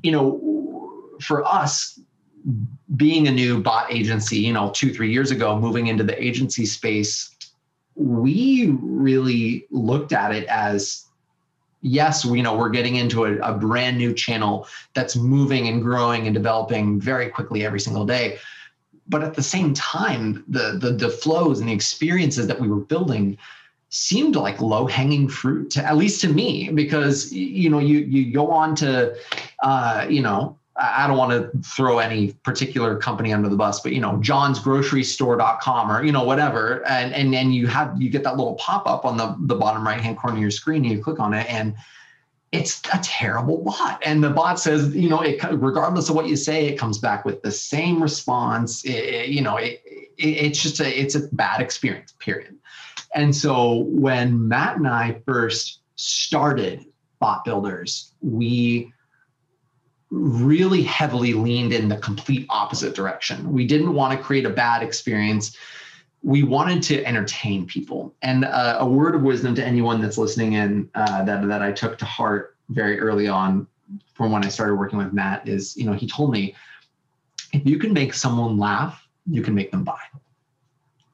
[0.03, 0.39] you know
[1.21, 1.99] for us
[2.95, 6.65] being a new bot agency, you know, two, three years ago, moving into the agency
[6.65, 7.35] space,
[7.95, 11.05] we really looked at it as
[11.81, 15.81] yes, we, you know, we're getting into a, a brand new channel that's moving and
[15.81, 18.37] growing and developing very quickly every single day.
[19.07, 22.79] But at the same time, the the, the flows and the experiences that we were
[22.79, 23.37] building
[23.89, 28.31] seemed like low hanging fruit to, at least to me because you know you you
[28.31, 29.15] go on to
[29.63, 33.93] uh, you know I don't want to throw any particular company under the bus, but
[33.93, 36.85] you know, John's grocery store.com or you know, whatever.
[36.87, 40.01] And and then you have you get that little pop-up on the, the bottom right
[40.01, 41.75] hand corner of your screen and you click on it and
[42.51, 44.01] it's a terrible bot.
[44.05, 47.23] And the bot says, you know, it regardless of what you say, it comes back
[47.23, 48.83] with the same response.
[48.83, 49.81] It, it, you know, it,
[50.17, 52.57] it's just a it's a bad experience, period.
[53.13, 56.85] And so when Matt and I first started
[57.19, 58.91] bot builders, we
[60.11, 63.51] really heavily leaned in the complete opposite direction.
[63.51, 65.55] We didn't want to create a bad experience.
[66.21, 68.13] We wanted to entertain people.
[68.21, 71.71] And uh, a word of wisdom to anyone that's listening in uh, that, that I
[71.71, 73.65] took to heart very early on
[74.13, 76.55] from when I started working with Matt is, you know, he told me,
[77.53, 79.99] if you can make someone laugh, you can make them buy.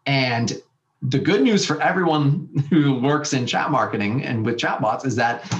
[0.08, 0.60] And
[1.04, 5.52] the good news for everyone who works in chat marketing and with chatbots is that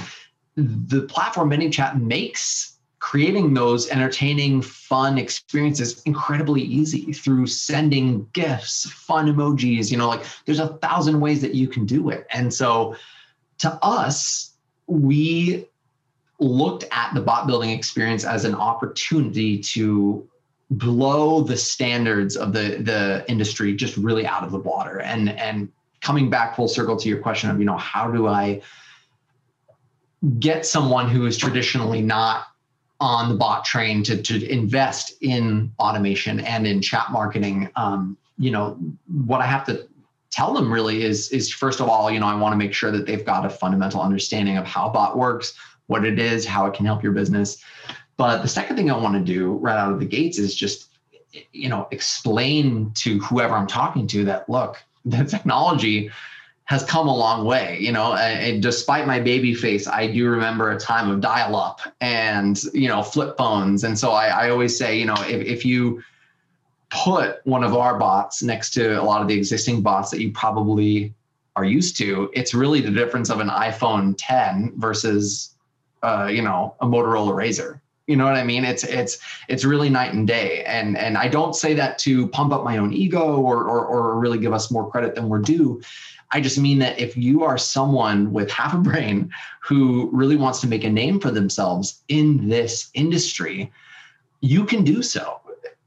[0.56, 2.77] the platform ManyChat makes
[3.08, 9.90] creating those entertaining, fun experiences incredibly easy through sending gifts, fun emojis.
[9.90, 12.26] You know, like there's a thousand ways that you can do it.
[12.30, 12.96] And so
[13.60, 14.50] to us,
[14.88, 15.66] we
[16.38, 20.28] looked at the bot building experience as an opportunity to
[20.70, 25.72] blow the standards of the the industry just really out of the water and and
[26.02, 28.60] coming back full circle to your question of you know how do i
[30.38, 32.48] get someone who is traditionally not
[33.00, 37.70] on the bot train to, to invest in automation and in chat marketing.
[37.76, 38.78] Um, you know
[39.26, 39.86] what i have to
[40.30, 42.90] tell them really is is first of all you know i want to make sure
[42.90, 45.54] that they've got a fundamental understanding of how bot works
[45.88, 47.62] what it is how it can help your business.
[48.16, 50.90] But the second thing i want to do right out of the gates is just
[51.52, 56.10] you know explain to whoever i'm talking to that look the technology
[56.68, 57.78] has come a long way.
[57.80, 61.80] You know, and despite my baby face, I do remember a time of dial up
[62.00, 63.84] and, you know, flip phones.
[63.84, 66.02] And so I, I always say, you know, if, if you
[66.90, 70.30] put one of our bots next to a lot of the existing bots that you
[70.32, 71.14] probably
[71.56, 75.54] are used to, it's really the difference of an iPhone 10 versus,
[76.02, 77.80] uh, you know, a Motorola Razr.
[78.08, 78.64] You know what I mean?
[78.64, 79.18] It's it's
[79.48, 80.64] it's really night and day.
[80.64, 84.18] And and I don't say that to pump up my own ego or or, or
[84.18, 85.80] really give us more credit than we're due.
[86.32, 89.30] I just mean that if you are someone with half a brain
[89.62, 93.70] who really wants to make a name for themselves in this industry,
[94.40, 95.40] you can do so.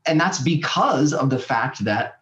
[0.06, 2.21] And that's because of the fact that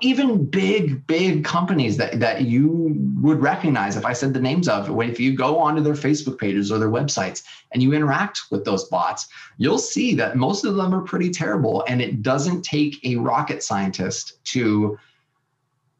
[0.00, 4.90] even big, big companies that, that you would recognize, if I said the names of,
[5.00, 8.84] if you go onto their Facebook pages or their websites and you interact with those
[8.84, 11.84] bots, you'll see that most of them are pretty terrible.
[11.88, 14.98] And it doesn't take a rocket scientist to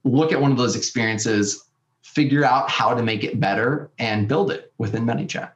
[0.05, 1.65] look at one of those experiences,
[2.03, 5.53] figure out how to make it better, and build it within ManyChat.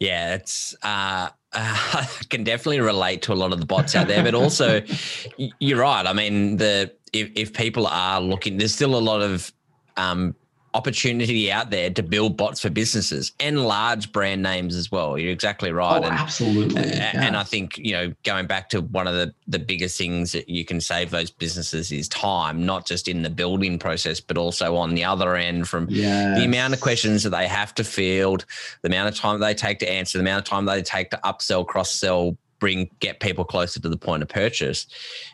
[0.00, 1.30] Yeah, it's uh,
[1.94, 4.80] I can definitely relate to a lot of the bots out there, but also
[5.58, 6.06] you're right.
[6.06, 9.52] I mean, the if, if people are looking, there's still a lot of
[9.96, 10.36] um,
[10.74, 15.18] opportunity out there to build bots for businesses and large brand names as well.
[15.18, 16.02] You're exactly right.
[16.02, 16.80] Oh, and, absolutely.
[16.80, 17.12] Uh, yeah.
[17.14, 20.48] And I think, you know, going back to one of the, the biggest things that
[20.48, 24.76] you can save those businesses is time, not just in the building process, but also
[24.76, 26.38] on the other end from yes.
[26.38, 28.44] the amount of questions that they have to field,
[28.82, 31.20] the amount of time they take to answer, the amount of time they take to
[31.24, 34.86] upsell, cross sell, bring get people closer to the point of purchase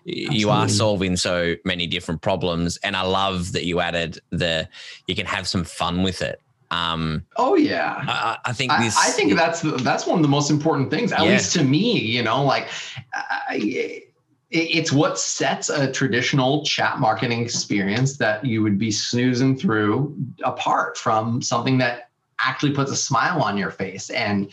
[0.07, 0.39] Absolutely.
[0.39, 4.69] you are solving so many different problems and i love that you added the
[5.07, 8.97] you can have some fun with it Um, oh yeah, I, I think I, this.
[8.99, 11.33] I think that's that's one of the most important things, at Yeah.
[11.33, 12.01] least to me.
[12.01, 12.67] You know, like
[13.15, 14.03] I,
[14.51, 20.97] it's what sets a traditional chat marketing experience that you would be snoozing through apart
[20.97, 22.09] from something that
[22.41, 24.11] actually puts a smile on your face.
[24.11, 24.51] And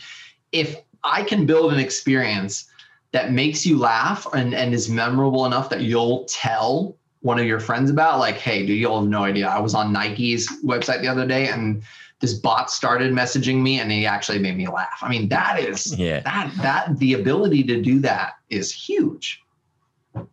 [0.52, 2.66] if I can build an experience
[3.12, 7.60] that makes you laugh and, and is memorable enough that you'll tell one of your
[7.60, 9.46] friends about, like, hey, do you'll have no idea.
[9.46, 11.82] I was on Nike's website the other day and
[12.20, 14.98] this bot started messaging me and he actually made me laugh.
[15.02, 19.40] I mean, that is yeah, that that the ability to do that is huge.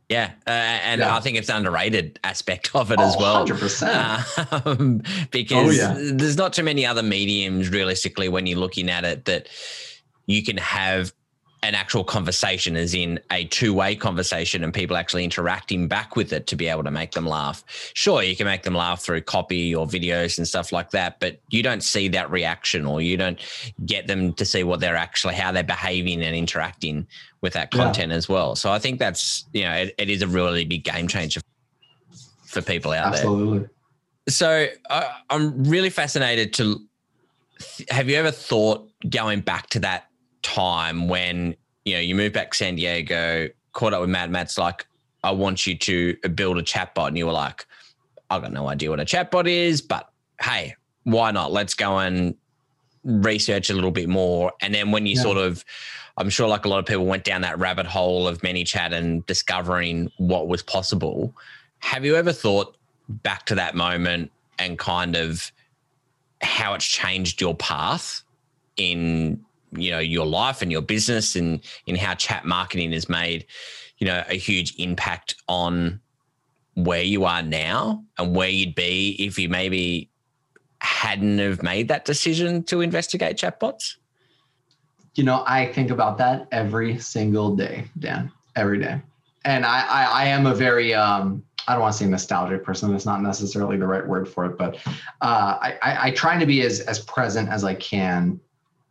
[0.10, 1.16] yeah, uh, and Yeah.
[1.16, 3.46] I think it's an underrated aspect of it as Oh, well.
[3.48, 4.66] 100%.
[4.66, 5.02] um,
[5.32, 6.12] because Oh, yeah.
[6.14, 9.48] there's not too many other mediums realistically when you're looking at it that
[10.30, 11.12] you can have
[11.62, 16.48] an actual conversation as in a two-way conversation and people actually interacting back with it
[16.48, 19.76] to be able to make them laugh sure you can make them laugh through copy
[19.76, 23.42] or videos and stuff like that but you don't see that reaction or you don't
[23.86, 27.06] get them to see what they're actually how they're behaving and interacting
[27.42, 27.82] with that Yeah.
[27.84, 30.86] content as well so i think that's you know it, it is a really big
[30.86, 31.42] game changer
[32.46, 33.68] for people out there Absolutely.
[34.30, 36.80] so uh, I'm really fascinated to.
[37.90, 40.09] Have you ever thought going back to that
[40.42, 44.30] time when you know you moved back to San Diego, caught up with Matt?
[44.30, 44.86] Matt's like,
[45.24, 47.66] "I want you to build a chatbot," and you were like,
[48.30, 50.10] "I got no idea what a chatbot is, but
[50.42, 51.52] hey, why not?
[51.52, 52.36] Let's go and
[53.04, 55.24] research a little bit more." And then when you Yeah.
[55.24, 55.64] sort of
[56.18, 59.26] I'm sure like a lot of people went down that rabbit hole of ManyChat and
[59.26, 61.34] discovering what was possible.
[61.80, 62.76] Have you ever thought
[63.08, 65.50] back to that moment and kind of
[66.42, 68.22] how it's changed your path
[68.76, 69.40] in
[69.72, 73.46] you know your life and your business and in how chat marketing has made
[73.98, 76.00] you know a huge impact on
[76.76, 80.10] where you are now and where you'd be if you maybe
[80.82, 83.96] hadn't have made that decision to investigate chatbots
[85.16, 89.02] You know, I think about that every single day, Dan, every day.
[89.44, 92.92] And I, I, I am a very, um, I don't want to say nostalgic person.
[92.92, 94.76] That's not necessarily the right word for it, but
[95.22, 98.40] uh, I, I, I try to be as, as present as I can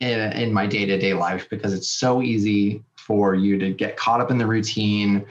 [0.00, 3.96] in, in my day to day life because it's so easy for you to get
[3.96, 5.24] caught up in the routine.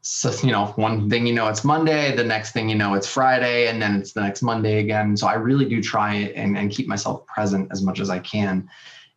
[0.00, 3.06] So, you know, one thing you know, it's Monday, the next thing you know, it's
[3.06, 5.16] Friday, and then it's the next Monday again.
[5.16, 8.68] So I really do try and, and keep myself present as much as I can.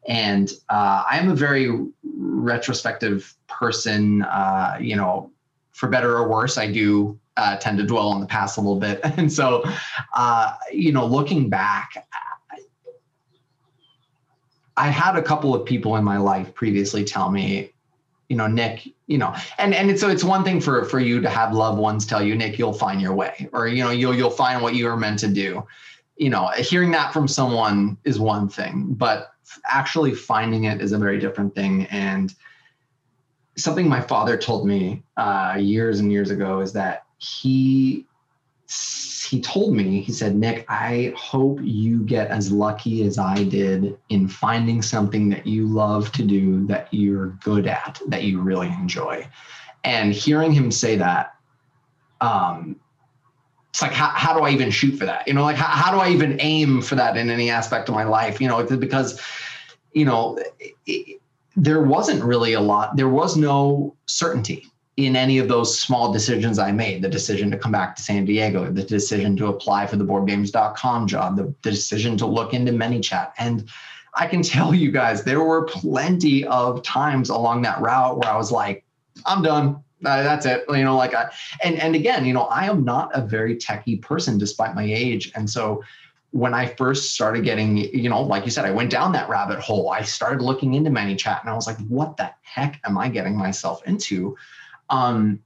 [0.07, 4.21] And uh, I'm a very retrospective person.
[4.21, 5.31] Uh, you know,
[5.71, 8.79] for better or worse, I do uh, tend to dwell on the past a little
[8.79, 9.01] bit.
[9.17, 9.63] And so,
[10.13, 12.07] uh, you know, looking back,
[14.77, 17.71] I, had a couple of people in my life previously tell me,
[18.29, 21.29] you know, Nick, you know, and and so it's one thing for for you to
[21.29, 24.31] have loved ones tell you, Nick, you'll find your way, or you know, you'll you'll
[24.31, 25.65] find what you are meant to do.
[26.17, 29.31] You know, hearing that from someone is one thing, but
[29.69, 31.85] actually finding it is a very different thing.
[31.87, 32.33] And
[33.57, 38.05] something my father told me uh, years and years ago is that he
[39.29, 43.97] he told me he said nick i hope you get as lucky as i did
[44.09, 48.67] in finding something that you love to do that you're good at that you really
[48.67, 49.27] enjoy.
[49.83, 51.35] And hearing him say that
[52.21, 52.79] um
[53.69, 55.27] it's like how, how do i even shoot for that?
[55.27, 57.95] You know like how, how do i even aim for that in any aspect of
[57.95, 58.39] my life?
[58.39, 59.21] You know because
[59.93, 60.39] you know
[60.85, 61.19] it,
[61.55, 64.67] there wasn't really a lot there was no certainty
[64.97, 68.23] in any of those small decisions I made, the decision to come back to San
[68.23, 72.71] Diego, the decision to apply for the boardgames.com job, the, the decision to look into
[72.71, 73.31] ManyChat.
[73.37, 73.69] And
[74.13, 78.37] I can tell you guys, there were plenty of times along that route where I
[78.37, 78.85] was like,
[79.25, 79.83] I'm done.
[80.03, 80.63] Uh, that's it.
[80.69, 81.31] You know, like, I,
[81.63, 85.31] and, and again, you know, I am not a very techie person despite my age.
[85.35, 85.83] And so
[86.31, 89.59] when I first started getting, you know, like you said, I went down that rabbit
[89.59, 89.89] hole.
[89.89, 93.35] I started looking into ManyChat and I was like, what the heck am I getting
[93.37, 94.37] myself into?
[94.89, 95.39] Um,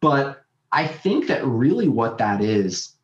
[0.00, 2.94] but I think that really what that is,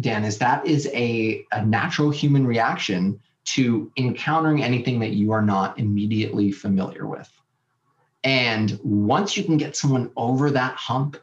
[0.00, 5.42] Dan, is that is a, a natural human reaction to encountering anything that you are
[5.42, 7.30] not immediately familiar with.
[8.24, 11.16] And once you can get someone over that hump,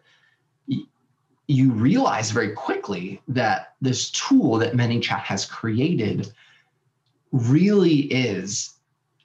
[1.48, 6.32] you realize very quickly that this tool that ManyChat has created
[7.34, 8.74] really is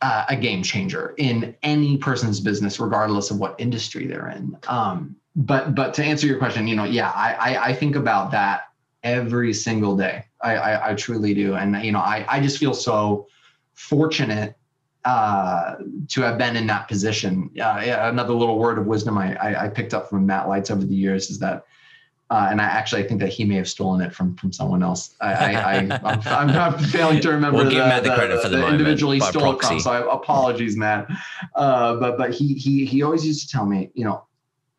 [0.00, 4.56] uh, a game changer in any person's business, regardless of what industry they're in.
[4.68, 8.30] Um, but but to answer your question, you know, yeah, I I, I think about
[8.32, 8.62] that
[9.02, 10.24] every single day.
[10.40, 13.26] I, I, I truly do, and you know, I I just feel so
[13.74, 14.56] fortunate
[15.04, 15.76] uh,
[16.08, 17.50] to have been in that position.
[17.60, 20.84] Uh, another little word of wisdom I, I I picked up from Matt Lights over
[20.84, 21.64] the years is that
[22.30, 24.82] Uh, and I actually I think that he may have stolen it from from someone
[24.82, 25.14] else.
[25.20, 28.48] I, I, I I'm, I'm, failing to remember we'll the, Matt the, credit the, for
[28.50, 29.80] the, the individual he stole it from.
[29.80, 31.08] So I, apologies, Matt.
[31.54, 34.24] Uh, but but he he he always used to tell me, you know,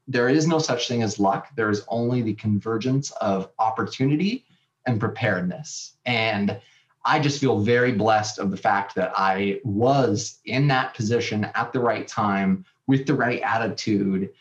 [0.08, 1.48] there is no such thing as luck.
[1.56, 4.46] There is only the convergence of opportunity
[4.86, 5.94] and preparedness.
[6.06, 6.60] And
[7.06, 11.72] I just feel very blessed of the fact that I was in that position at
[11.74, 14.32] the right time with the right attitude.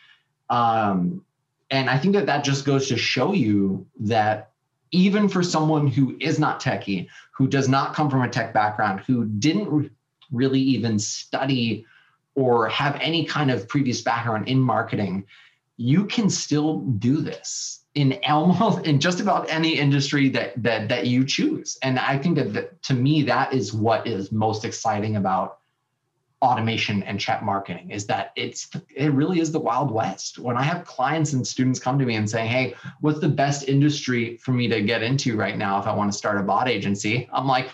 [0.50, 1.24] Um,
[1.70, 4.52] and I think that that just goes to show you that
[4.90, 9.00] even for someone who is not techie, who does not come from a tech background,
[9.00, 9.90] who didn't re-
[10.32, 11.84] really even study
[12.34, 15.24] or have any kind of previous background in marketing,
[15.76, 21.06] you can still do this in almost in just about any industry that that that
[21.06, 21.76] you choose.
[21.82, 25.58] And I think that, that to me that is what is most exciting about
[26.41, 30.39] automation and chat marketing is that it's it really is the wild west.
[30.39, 33.68] When i have clients and students come to me and saying hey what's the best
[33.68, 36.68] industry for me to get into right now if i want to start a bot
[36.68, 37.28] agency?
[37.32, 37.70] I'm like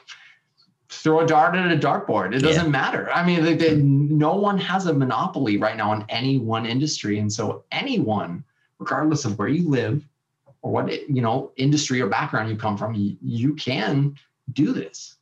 [0.88, 2.34] throw a dart at a dartboard.
[2.34, 2.70] It doesn't yeah.
[2.70, 3.10] matter.
[3.10, 7.18] I mean they, they, no one has a monopoly right now in any one industry.
[7.18, 8.44] And so anyone
[8.78, 10.06] regardless of where you live
[10.62, 14.16] or what you know industry or background you come from you, you can
[14.54, 15.16] do this.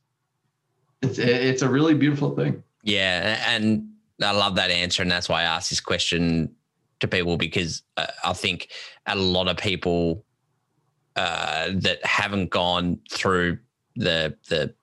[1.00, 3.90] It's it's a really beautiful thing yeah, and
[4.22, 6.54] I love that answer, and that's why I asked this question
[7.00, 8.70] to people because uh, I think
[9.06, 10.24] a lot of people
[11.16, 13.58] uh, that haven't gone through
[13.96, 14.74] the the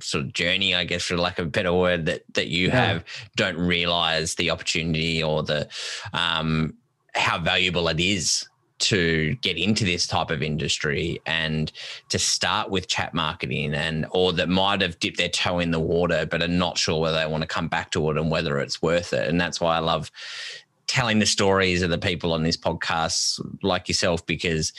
[0.00, 2.86] sort of journey, I guess, for lack of a better word, that that you yeah.
[2.86, 3.04] have,
[3.36, 5.68] don't realize the opportunity or the
[6.12, 6.74] um,
[7.14, 11.72] how valuable it is to get into this type of industry and
[12.08, 15.80] to start with chat marketing and or that might have dipped their toe in the
[15.80, 18.58] water but are not sure whether they want to come back to it and whether
[18.58, 19.28] it's worth it.
[19.28, 20.10] And that's why I love
[20.86, 24.72] telling the stories of the people on this podcast like yourself because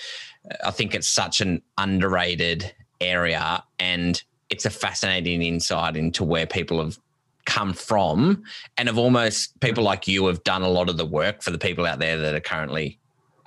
[0.64, 6.84] I think it's such an underrated area and it's a fascinating insight into where people
[6.84, 6.97] have
[7.45, 8.43] come from
[8.78, 11.58] and have almost people like you have done a lot of the work for the
[11.58, 12.99] people out there that are currently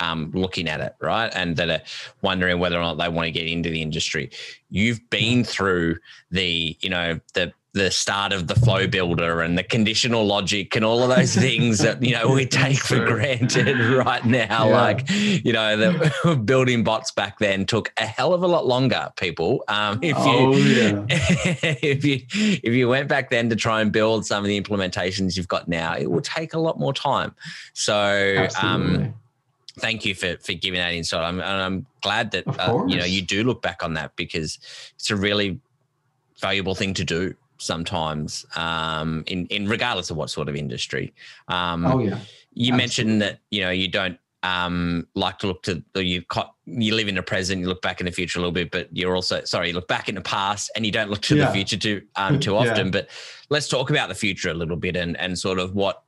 [0.03, 1.31] um, looking at it, right?
[1.35, 1.83] And that are
[2.21, 4.31] wondering whether or not they want to get into the industry.
[4.69, 5.99] You've been through
[6.31, 10.85] the, you know, the the start of the flow builder and the conditional logic and
[10.85, 14.83] all of those things that you know we take for granted right now yeah.
[14.83, 19.11] like you know the building bots back then took a hell of a lot longer
[19.17, 21.05] people um, if oh, you yeah.
[21.09, 25.37] if you if you went back then to try and build some of the implementations
[25.37, 27.35] you've got now it will take a lot more time
[27.73, 29.15] so um,
[29.79, 31.23] thank you for for giving that insight.
[31.23, 34.59] I'm and I'm glad that uh, you know you do look back on that because
[34.95, 35.61] it's a really
[36.41, 41.13] valuable thing to do sometimes um, in in regardless of what sort of industry.
[41.49, 42.19] Um, oh yeah.
[42.55, 42.77] You Absolutely.
[42.77, 46.23] mentioned that you know you don't um, like to look to you
[46.67, 48.89] you live in the present, you look back in the future a little bit, but
[48.93, 51.47] you're also sorry, you look back in the past and you don't look to yeah.
[51.47, 52.87] the future too um, too often.
[52.87, 52.91] yeah.
[52.91, 53.09] But
[53.49, 56.03] let's talk about the future a little bit and and sort of what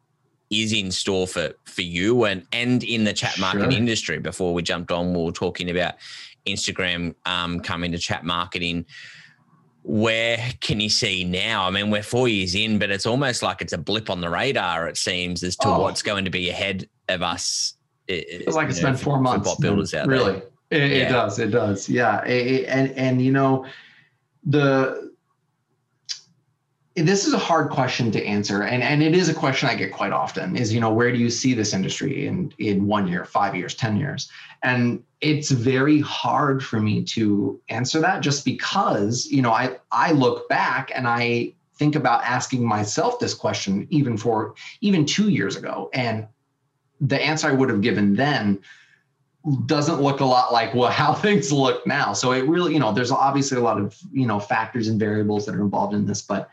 [0.51, 3.79] is in store for for you and and in the chat marketing sure.
[3.79, 4.19] industry.
[4.19, 5.95] Before we jumped on, we were talking about
[6.47, 8.87] Instagram um, coming to chat marketing.
[9.83, 11.67] Where can you see now?
[11.67, 14.31] I mean, we're four years in, but it's almost like it's a blip on the
[14.31, 14.89] radar.
[14.89, 15.81] It seems as to oh.
[15.81, 17.75] what's going to be ahead of us.
[18.09, 19.49] It feels like it's know, been four months.
[19.49, 20.43] Bot builders out really.
[20.71, 20.83] There.
[20.83, 20.97] It, yeah.
[20.97, 21.39] it does.
[21.39, 21.89] It does.
[21.89, 22.25] Yeah.
[22.25, 23.67] It, and and you know,
[24.45, 25.14] the
[26.97, 29.93] this is a hard question to answer and, and it is a question i get
[29.93, 33.25] quite often is you know where do you see this industry in in one year
[33.25, 34.31] five years ten years?
[34.63, 40.13] And it's very hard for me to answer that just because you know i i
[40.13, 45.57] look back and i think about asking myself this question even for even two years
[45.57, 46.27] ago and
[47.01, 48.61] the answer i would have given then
[49.67, 52.13] doesn't look a lot like well how things look now.
[52.13, 55.45] So it really you know there's obviously a lot of you know factors and variables
[55.47, 56.51] that are involved in this but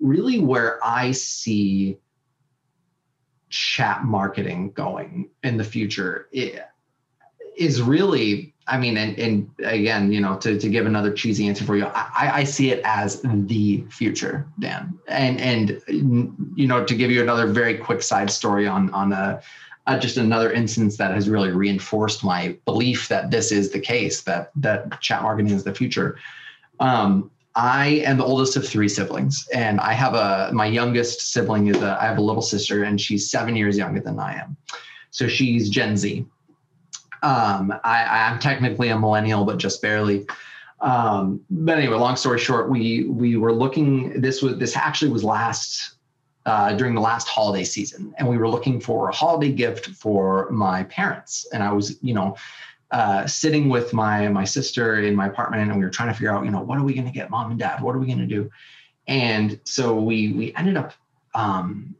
[0.00, 1.98] really where I see
[3.50, 6.28] chat marketing going in the future
[7.56, 11.64] is really i mean and, and again you know to, to give another cheesy answer
[11.64, 14.98] for you I, I see it as the future dan.
[15.08, 15.82] And and
[16.54, 19.40] you know to give you another very quick side story on on a
[19.86, 24.20] uh, just another instance that has really reinforced my belief that this is the case
[24.20, 26.18] that that chat marketing is the future.
[26.78, 31.66] Um, I am the oldest of three siblings, and I have a my youngest sibling
[31.66, 34.56] is a I have a little sister, and she's seven years younger than I am,
[35.10, 36.24] so she's Gen Z.
[37.24, 40.24] Um, I, I'm technically a millennial, but just barely.
[40.80, 44.20] Um, but anyway, long story short, we we were looking.
[44.20, 45.96] This was this actually was last
[46.46, 50.48] uh, during the last holiday season, and we were looking for a holiday gift for
[50.52, 51.44] my parents.
[51.52, 52.36] And I was, you know,
[52.90, 56.32] uh, sitting with my my sister in my apartment, and we were trying to figure
[56.32, 57.82] out, you know, what are we going to get mom and dad?
[57.82, 58.50] What are we going to do?
[59.06, 60.92] And so we we ended up
[61.34, 61.94] um,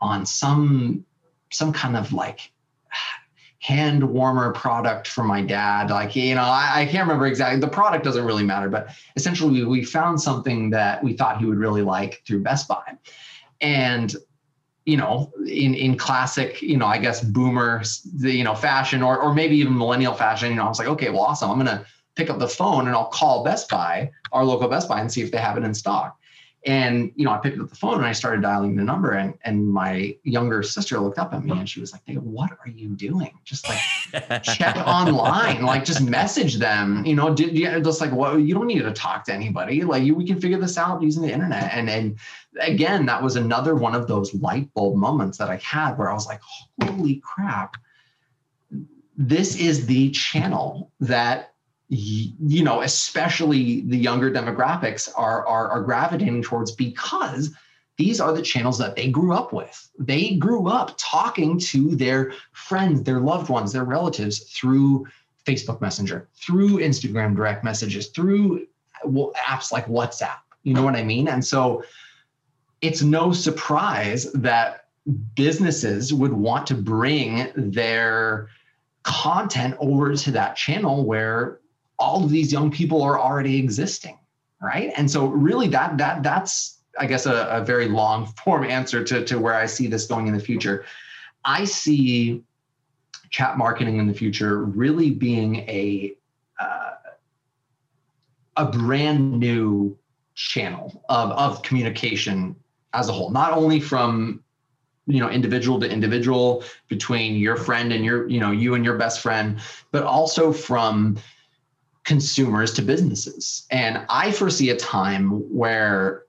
[0.00, 1.04] on some
[1.50, 2.50] some kind of like
[3.60, 5.90] hand warmer product for my dad.
[5.90, 7.60] Like, you know, I, I, can't remember exactly.
[7.60, 11.44] The product doesn't really matter, but essentially we, we found something that we thought he
[11.44, 12.96] would really like through Best Buy.
[13.60, 14.14] And
[14.88, 17.82] you know, in in classic, you know, I guess boomer,
[18.20, 21.10] you know, fashion, or or maybe even millennial fashion, you know, I was like, okay,
[21.10, 21.50] well, awesome.
[21.50, 21.84] I'm gonna
[22.16, 25.20] pick up the phone and I'll call Best Buy, our local Best Buy, and see
[25.20, 26.17] if they have it in stock.
[26.66, 29.34] And you know, I picked up the phone and I started dialing the number, and
[29.44, 32.88] and my younger sister looked up at me and she was like, "What are you
[32.96, 33.38] doing?
[33.44, 37.06] Just like check online, like just message them.
[37.06, 38.38] You know, just like what?
[38.38, 39.82] You don't need to talk to anybody.
[39.82, 42.18] Like you, we can figure this out using the internet." And and
[42.60, 46.14] again, that was another one of those light bulb moments that I had where I
[46.14, 46.40] was like,
[46.82, 47.76] "Holy crap!"
[49.16, 51.54] This is the channel that
[51.88, 57.50] you know, especially the younger demographics are, are, are gravitating towards because
[57.96, 59.90] these are the channels that they grew up with.
[59.98, 65.06] They grew up talking to their friends, their loved ones, their relatives through
[65.46, 68.66] Facebook Messenger, through Instagram direct messages, through
[69.04, 70.38] apps like WhatsApp.
[70.62, 71.28] You know what I mean?
[71.28, 71.82] And so
[72.82, 74.86] it's no surprise that
[75.34, 78.48] businesses would want to bring their
[79.02, 81.60] content over to that channel where
[81.98, 84.18] all of these young people are already existing
[84.60, 84.92] right?
[84.96, 89.24] And so really that that that's i guess a, a very long form answer to,
[89.24, 90.84] to where i see this going in the future.
[91.44, 92.42] I see
[93.30, 96.14] chat marketing in the future really being a
[96.58, 96.90] uh,
[98.56, 99.96] a brand new
[100.34, 102.56] channel of, of communication
[102.94, 104.42] as a whole not only from
[105.06, 108.96] you know individual to individual between your friend and your you know you and your
[108.96, 109.60] best friend
[109.92, 111.16] but also from
[112.08, 113.66] consumers to businesses.
[113.70, 116.22] And I foresee a time where,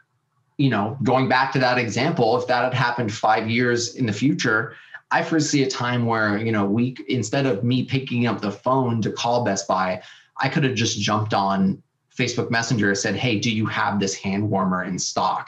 [0.58, 4.12] you know, going back to that example, if that had happened five years in the
[4.12, 4.76] future,
[5.10, 9.02] I foresee a time where, you know, we instead of me picking up the phone
[9.04, 10.02] to call Best Buy,
[10.42, 11.82] I could have just jumped on
[12.14, 15.48] Facebook Messenger and said, Hey, do you have this hand warmer in stock?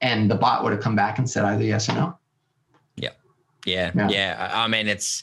[0.00, 2.18] And the bot would have come back and said either yes or no.
[3.66, 3.90] Yeah.
[3.94, 4.08] Yeah.
[4.08, 4.50] Yeah.
[4.54, 5.22] I mean, it's,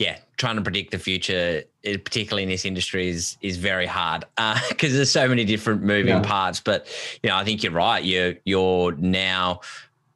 [0.00, 4.24] yeah, trying to predict the future, particularly in this industry, is is very hard
[4.70, 6.22] because uh, there's so many different moving yeah.
[6.22, 6.58] parts.
[6.58, 6.86] But
[7.22, 8.02] you know, I think you're right.
[8.02, 9.60] You're you're now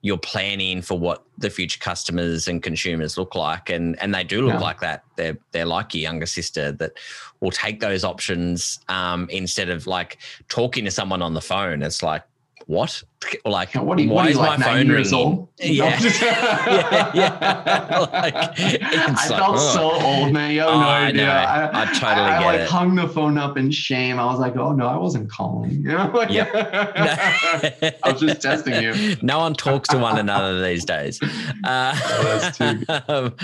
[0.01, 4.41] you're planning for what the future customers and consumers look like, and and they do
[4.43, 4.61] look yeah.
[4.61, 5.05] like that.
[5.17, 6.93] They're they're like your younger sister that
[7.41, 10.17] will take those options um, instead of like
[10.49, 11.83] talking to someone on the phone.
[11.83, 12.23] It's like
[12.67, 13.03] what?
[13.45, 15.49] Like, what, you, why is like, my phone ringing?
[15.65, 15.99] Yeah.
[16.01, 17.99] yeah, yeah.
[18.13, 19.73] like, I like, felt oh.
[19.73, 20.51] so old, man.
[20.53, 21.27] You have oh, no I idea.
[21.27, 21.33] Know.
[21.33, 22.69] I, I totally I, I, like it.
[22.69, 24.19] hung the phone up in shame.
[24.19, 25.71] I was like, oh no, I wasn't calling.
[25.71, 26.27] You know?
[26.29, 26.51] yep.
[26.55, 29.17] I was just testing you.
[29.23, 31.21] No one talks to one another these days.
[31.65, 33.35] Uh, oh, um,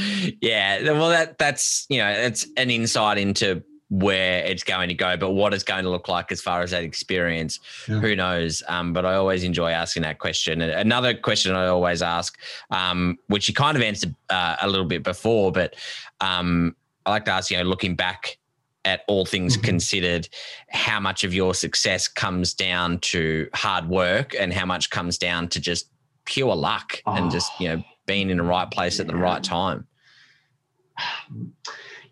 [0.43, 0.83] yeah.
[0.83, 5.33] Well, that that's you know, it's an insight into where it's going to go, but
[5.33, 7.99] what it's going to look like as far as that experience, yeah.
[7.99, 8.63] who knows?
[8.69, 10.63] Um, but I always enjoy asking that question.
[10.63, 12.39] Another question I always ask,
[12.71, 15.75] um, which you kind of answered uh, a little bit before, but
[16.21, 18.39] um, I like to ask, you know, looking back
[18.85, 19.67] at all things mm-hmm.
[19.67, 20.29] considered,
[20.69, 25.49] how much of your success comes down to hard work and how much comes down
[25.49, 25.89] to just
[26.27, 29.43] pure luck oh, and just, you know, being in the right place at the right
[29.43, 29.87] time?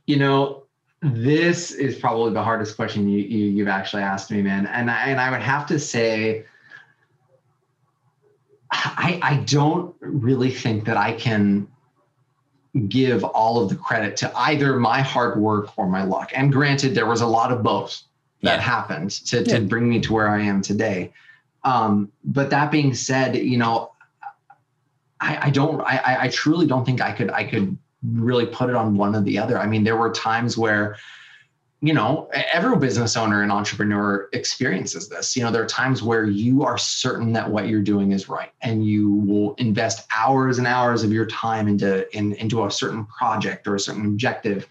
[0.07, 0.65] You know,
[1.01, 4.67] this is probably the hardest question you, you you've actually asked me, man.
[4.67, 6.45] And I, and I would have to say,
[8.71, 11.69] I I don't really think that I can
[12.89, 16.33] give all of the credit to either my hard work or my luck.
[16.35, 18.03] And granted, there was a lot of both
[18.43, 18.61] that yeah.
[18.61, 19.61] happened to, to yeah.
[19.61, 21.13] bring me to where I am today.
[21.65, 23.93] Um, but that being said, you know,
[25.21, 28.77] I, I don't I, I truly don't think I could I could really put it
[28.77, 29.59] on one or the other.
[29.59, 30.97] I mean, there were times where,
[31.81, 35.37] you know, every business owner and entrepreneur experiences this.
[35.37, 38.51] You know, there are times where you are certain that what you're doing is right
[38.63, 43.07] and you will invest hours and hours of your time into in, into a certain
[43.07, 44.69] project or a certain objective.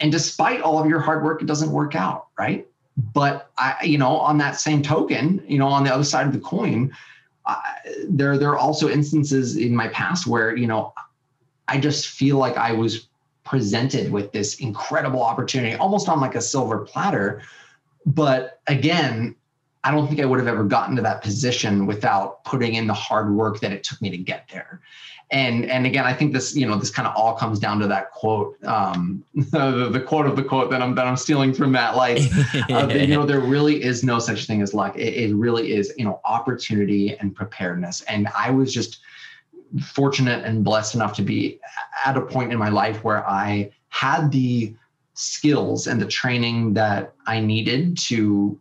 [0.00, 2.66] And despite all of your hard work, it doesn't work out, right?
[3.14, 6.32] But I, you know, on that same token, you know, on the other side of
[6.32, 6.94] the coin,
[7.46, 7.56] uh,
[8.08, 10.92] there there are also instances in my past where you know
[11.70, 13.06] I just feel like I was
[13.44, 17.42] presented with this incredible opportunity, almost on like a silver platter.
[18.04, 19.36] But again,
[19.84, 22.94] I don't think I would have ever gotten to that position without putting in the
[22.94, 24.80] hard work that it took me to get there.
[25.32, 27.86] And and again, I think this you know this kind of all comes down to
[27.86, 31.70] that quote, um, the, the, quote of the quote that I'm that I'm stealing from
[31.70, 32.28] Matt Light.
[32.70, 34.96] Uh, you know, there really is no such thing as luck.
[34.96, 38.02] It, it really is you know opportunity and preparedness.
[38.02, 38.98] And I was just
[39.82, 41.60] fortunate and blessed enough to be
[42.04, 44.74] at a point in my life where I had the
[45.14, 48.58] skills and the training that I needed to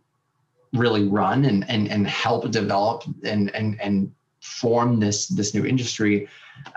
[0.73, 6.27] really run and and and help develop and and and form this this new industry.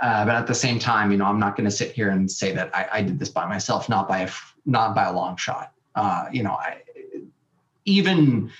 [0.01, 2.31] Uh, but at the same time, you know, I'm not going to sit here and
[2.31, 4.31] say that I, I, did this by myself, not by a
[4.65, 5.73] not by a long shot.
[5.97, 6.83] Uh, you know, I
[7.85, 8.51] even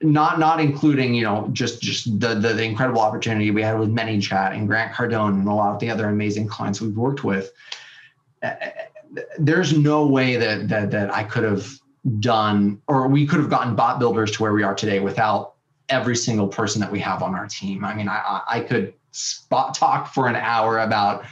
[0.00, 3.90] not not including you know just just the, the, the incredible opportunity we had with
[3.90, 7.52] ManyChat and Grant Cardone and a lot of the other amazing clients we've worked with.
[8.42, 8.54] Uh,
[9.38, 11.68] there's no way that that that I could have
[12.20, 15.54] done or we could have gotten bot builders to where we are today without
[15.88, 17.84] every single person that we have on our team.
[17.84, 21.24] I mean, I I could spot talk for an hour about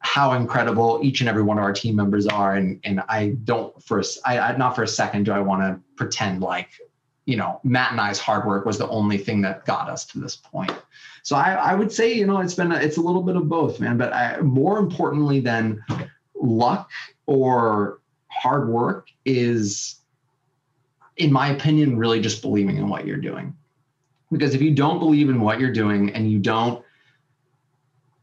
[0.00, 3.82] how incredible each and every one of our team members are and and I don't
[3.82, 6.68] for I not for a second do I want to pretend like
[7.28, 10.18] you know, Matt and I's hard work was the only thing that got us to
[10.18, 10.72] this point.
[11.22, 13.50] So I, I would say, you know, it's been, a, it's a little bit of
[13.50, 13.98] both, man.
[13.98, 15.84] But I, more importantly than
[16.34, 16.90] luck
[17.26, 19.96] or hard work is,
[21.18, 23.54] in my opinion, really just believing in what you're doing.
[24.32, 26.82] Because if you don't believe in what you're doing and you don't,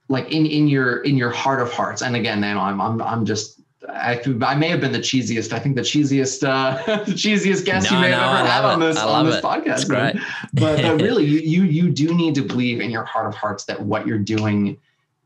[0.08, 3.01] like in in your in your heart of hearts, and again, you know, I'm I'm
[3.01, 3.55] I'm just
[3.89, 5.53] I, I may have been the cheesiest.
[5.53, 8.65] I think the cheesiest, uh, the cheesiest guest no, you may no, have ever had
[8.65, 9.43] on this on this it.
[9.43, 9.86] podcast.
[10.53, 13.65] But, but really, you, you you do need to believe in your heart of hearts
[13.65, 14.77] that what you're doing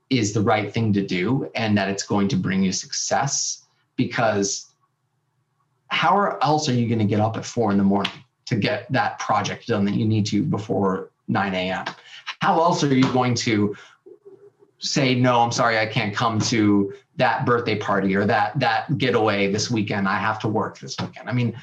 [0.09, 3.65] is the right thing to do, and that it's going to bring you success.
[3.95, 4.67] Because
[5.89, 8.11] how else are you going to get up at four in the morning
[8.45, 11.85] to get that project done that you need to before 9 a.m.?
[12.41, 13.75] How else are you going to
[14.79, 19.51] say no i'm sorry i can't come to that birthday party or that that getaway
[19.51, 21.29] this weekend i have to work this weekend.
[21.29, 21.55] I mean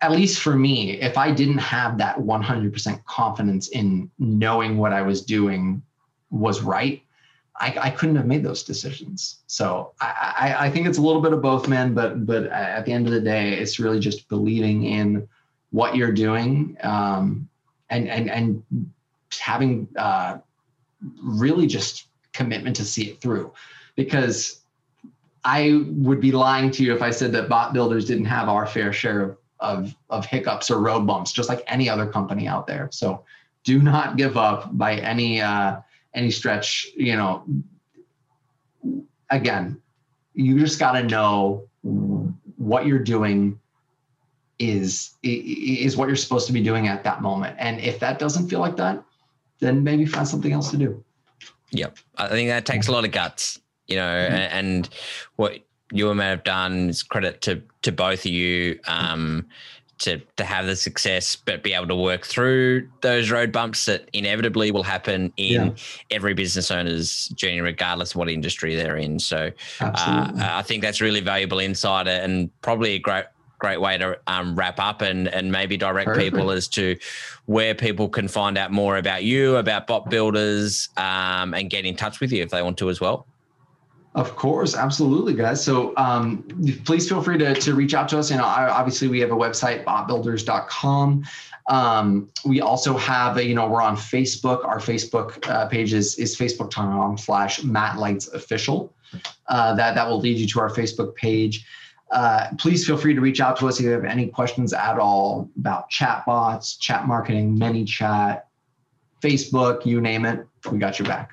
[0.00, 5.02] at least for me if i didn't have that 100% confidence in knowing what i
[5.02, 5.82] was doing
[6.30, 7.02] was right
[7.60, 9.40] i, I couldn't have made those decisions.
[9.46, 12.84] So I, I, I think it's a little bit of both man but but at
[12.84, 15.26] the end of the day it's really just believing in
[15.70, 17.48] what you're doing um,
[17.90, 18.62] and and and
[19.38, 20.38] having uh,
[21.22, 23.52] really just commitment to see it through
[23.96, 24.62] because
[25.44, 28.66] I would be lying to you if I said that bot builders didn't have our
[28.66, 32.66] fair share of, of, of hiccups or road bumps, just like any other company out
[32.66, 32.88] there.
[32.92, 33.24] So
[33.64, 35.80] do not give up by any uh,
[36.14, 36.88] any stretch.
[36.96, 37.44] You know,
[39.30, 39.80] again,
[40.34, 41.68] you just got to know
[42.56, 43.58] what you're doing
[44.58, 47.56] is is what you're supposed to be doing at that moment.
[47.58, 49.02] And if that doesn't feel like that,
[49.58, 51.04] then maybe find something else to do.
[51.70, 51.98] Yep.
[52.16, 53.58] I think that takes a lot of guts,
[53.92, 54.34] you know, mm-hmm.
[54.34, 54.88] and,
[55.36, 55.58] what
[55.90, 58.78] you and Matt have done is credit to to both of you.
[58.86, 59.46] Um,
[59.98, 64.08] to, to have the success, but be able to work through those road bumps that
[64.12, 65.72] inevitably will happen in yeah.
[66.10, 69.20] every business owner's journey, regardless of what industry they're in.
[69.20, 73.26] So uh, I think that's really valuable insight and probably a great
[73.62, 76.34] great way to um, wrap up and and maybe direct Perfect.
[76.34, 76.96] people as to
[77.46, 81.94] where people can find out more about you, about bot builders, um, and get in
[81.94, 83.24] touch with you if they want to as well.
[84.14, 85.64] Of course, absolutely, guys.
[85.64, 86.42] So um,
[86.84, 88.30] please feel free to, to reach out to us.
[88.30, 91.24] You know, obviously we have a website, botbuilders.com.
[91.68, 94.66] Um, we also have, a, you know, we're on Facebook.
[94.66, 98.92] Our Facebook uh, page is, is facebook.com slash Matt Lights Official.
[99.48, 101.66] Uh, that, that will lead you to our Facebook page.
[102.10, 104.98] Uh, please feel free to reach out to us if you have any questions at
[104.98, 108.42] all about chatbots, chat marketing, ManyChat,
[109.22, 110.46] Facebook, you name it.
[110.70, 111.30] We got your back.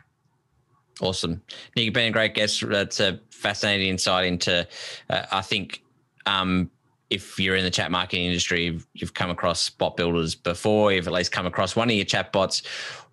[1.02, 1.42] Awesome.
[1.76, 2.64] Nick, you've been a great guest.
[2.68, 4.68] That's a fascinating insight into,
[5.10, 5.84] uh, I think,
[6.26, 6.70] um,
[7.10, 11.08] if you're in the chat marketing industry, you've, you've, come across bot builders before, you've
[11.08, 12.62] at least come across one of your chat bots,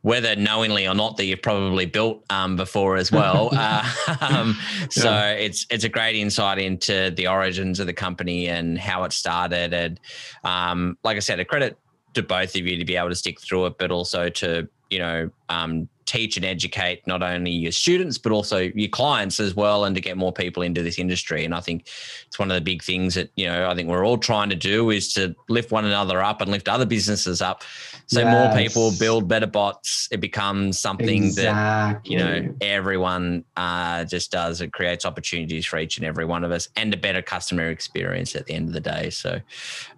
[0.02, 3.48] whether knowingly or not that you've probably built um, before as well.
[3.52, 3.88] uh,
[4.20, 4.56] um,
[4.90, 5.30] so yeah.
[5.30, 9.72] it's it's a great insight into the origins of the company and how it started.
[9.72, 9.98] And
[10.44, 11.78] um, like I said, a credit
[12.14, 14.98] to both of you to be able to stick through it, but also to you
[14.98, 19.84] know um, teach and educate not only your students but also your clients as well
[19.84, 21.88] and to get more people into this industry and i think
[22.26, 24.54] it's one of the big things that you know i think we're all trying to
[24.54, 27.64] do is to lift one another up and lift other businesses up
[28.06, 28.32] so yes.
[28.32, 31.44] more people build better bots it becomes something exactly.
[31.44, 36.44] that you know everyone uh, just does it creates opportunities for each and every one
[36.44, 39.40] of us and a better customer experience at the end of the day so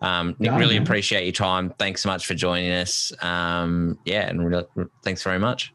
[0.00, 0.84] um, nick yeah, really man.
[0.84, 4.64] appreciate your time thanks so much for joining us um, yeah and really,
[5.04, 5.72] thanks very much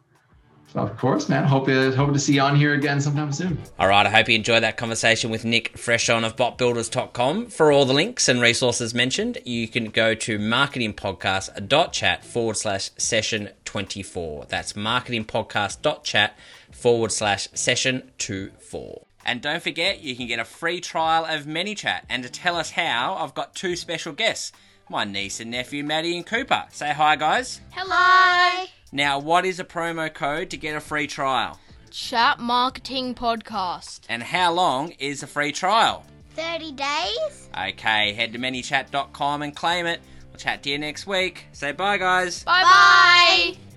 [0.75, 1.43] of course, man.
[1.43, 3.61] Hope uh, hope to see you on here again sometime soon.
[3.77, 4.05] All right.
[4.05, 7.47] I hope you enjoyed that conversation with Nick Freshon of botbuilders.com.
[7.47, 13.49] For all the links and resources mentioned, you can go to marketingpodcast.chat forward slash session
[13.65, 14.45] 24.
[14.49, 16.37] That's marketingpodcast.chat
[16.71, 19.05] forward slash session 24.
[19.25, 22.01] And don't forget, you can get a free trial of ManyChat.
[22.09, 24.51] And to tell us how, I've got two special guests
[24.89, 26.65] my niece and nephew, Maddie and Cooper.
[26.71, 27.61] Say hi, guys.
[27.71, 28.65] Hello.
[28.91, 31.59] Now, what is a promo code to get a free trial?
[31.89, 34.01] Chat Marketing Podcast.
[34.09, 36.05] And how long is a free trial?
[36.35, 37.49] 30 days.
[37.55, 40.01] Okay, head to manychat.com and claim it.
[40.29, 41.45] We'll chat to you next week.
[41.51, 42.43] Say bye, guys.
[42.43, 43.72] Bye bye.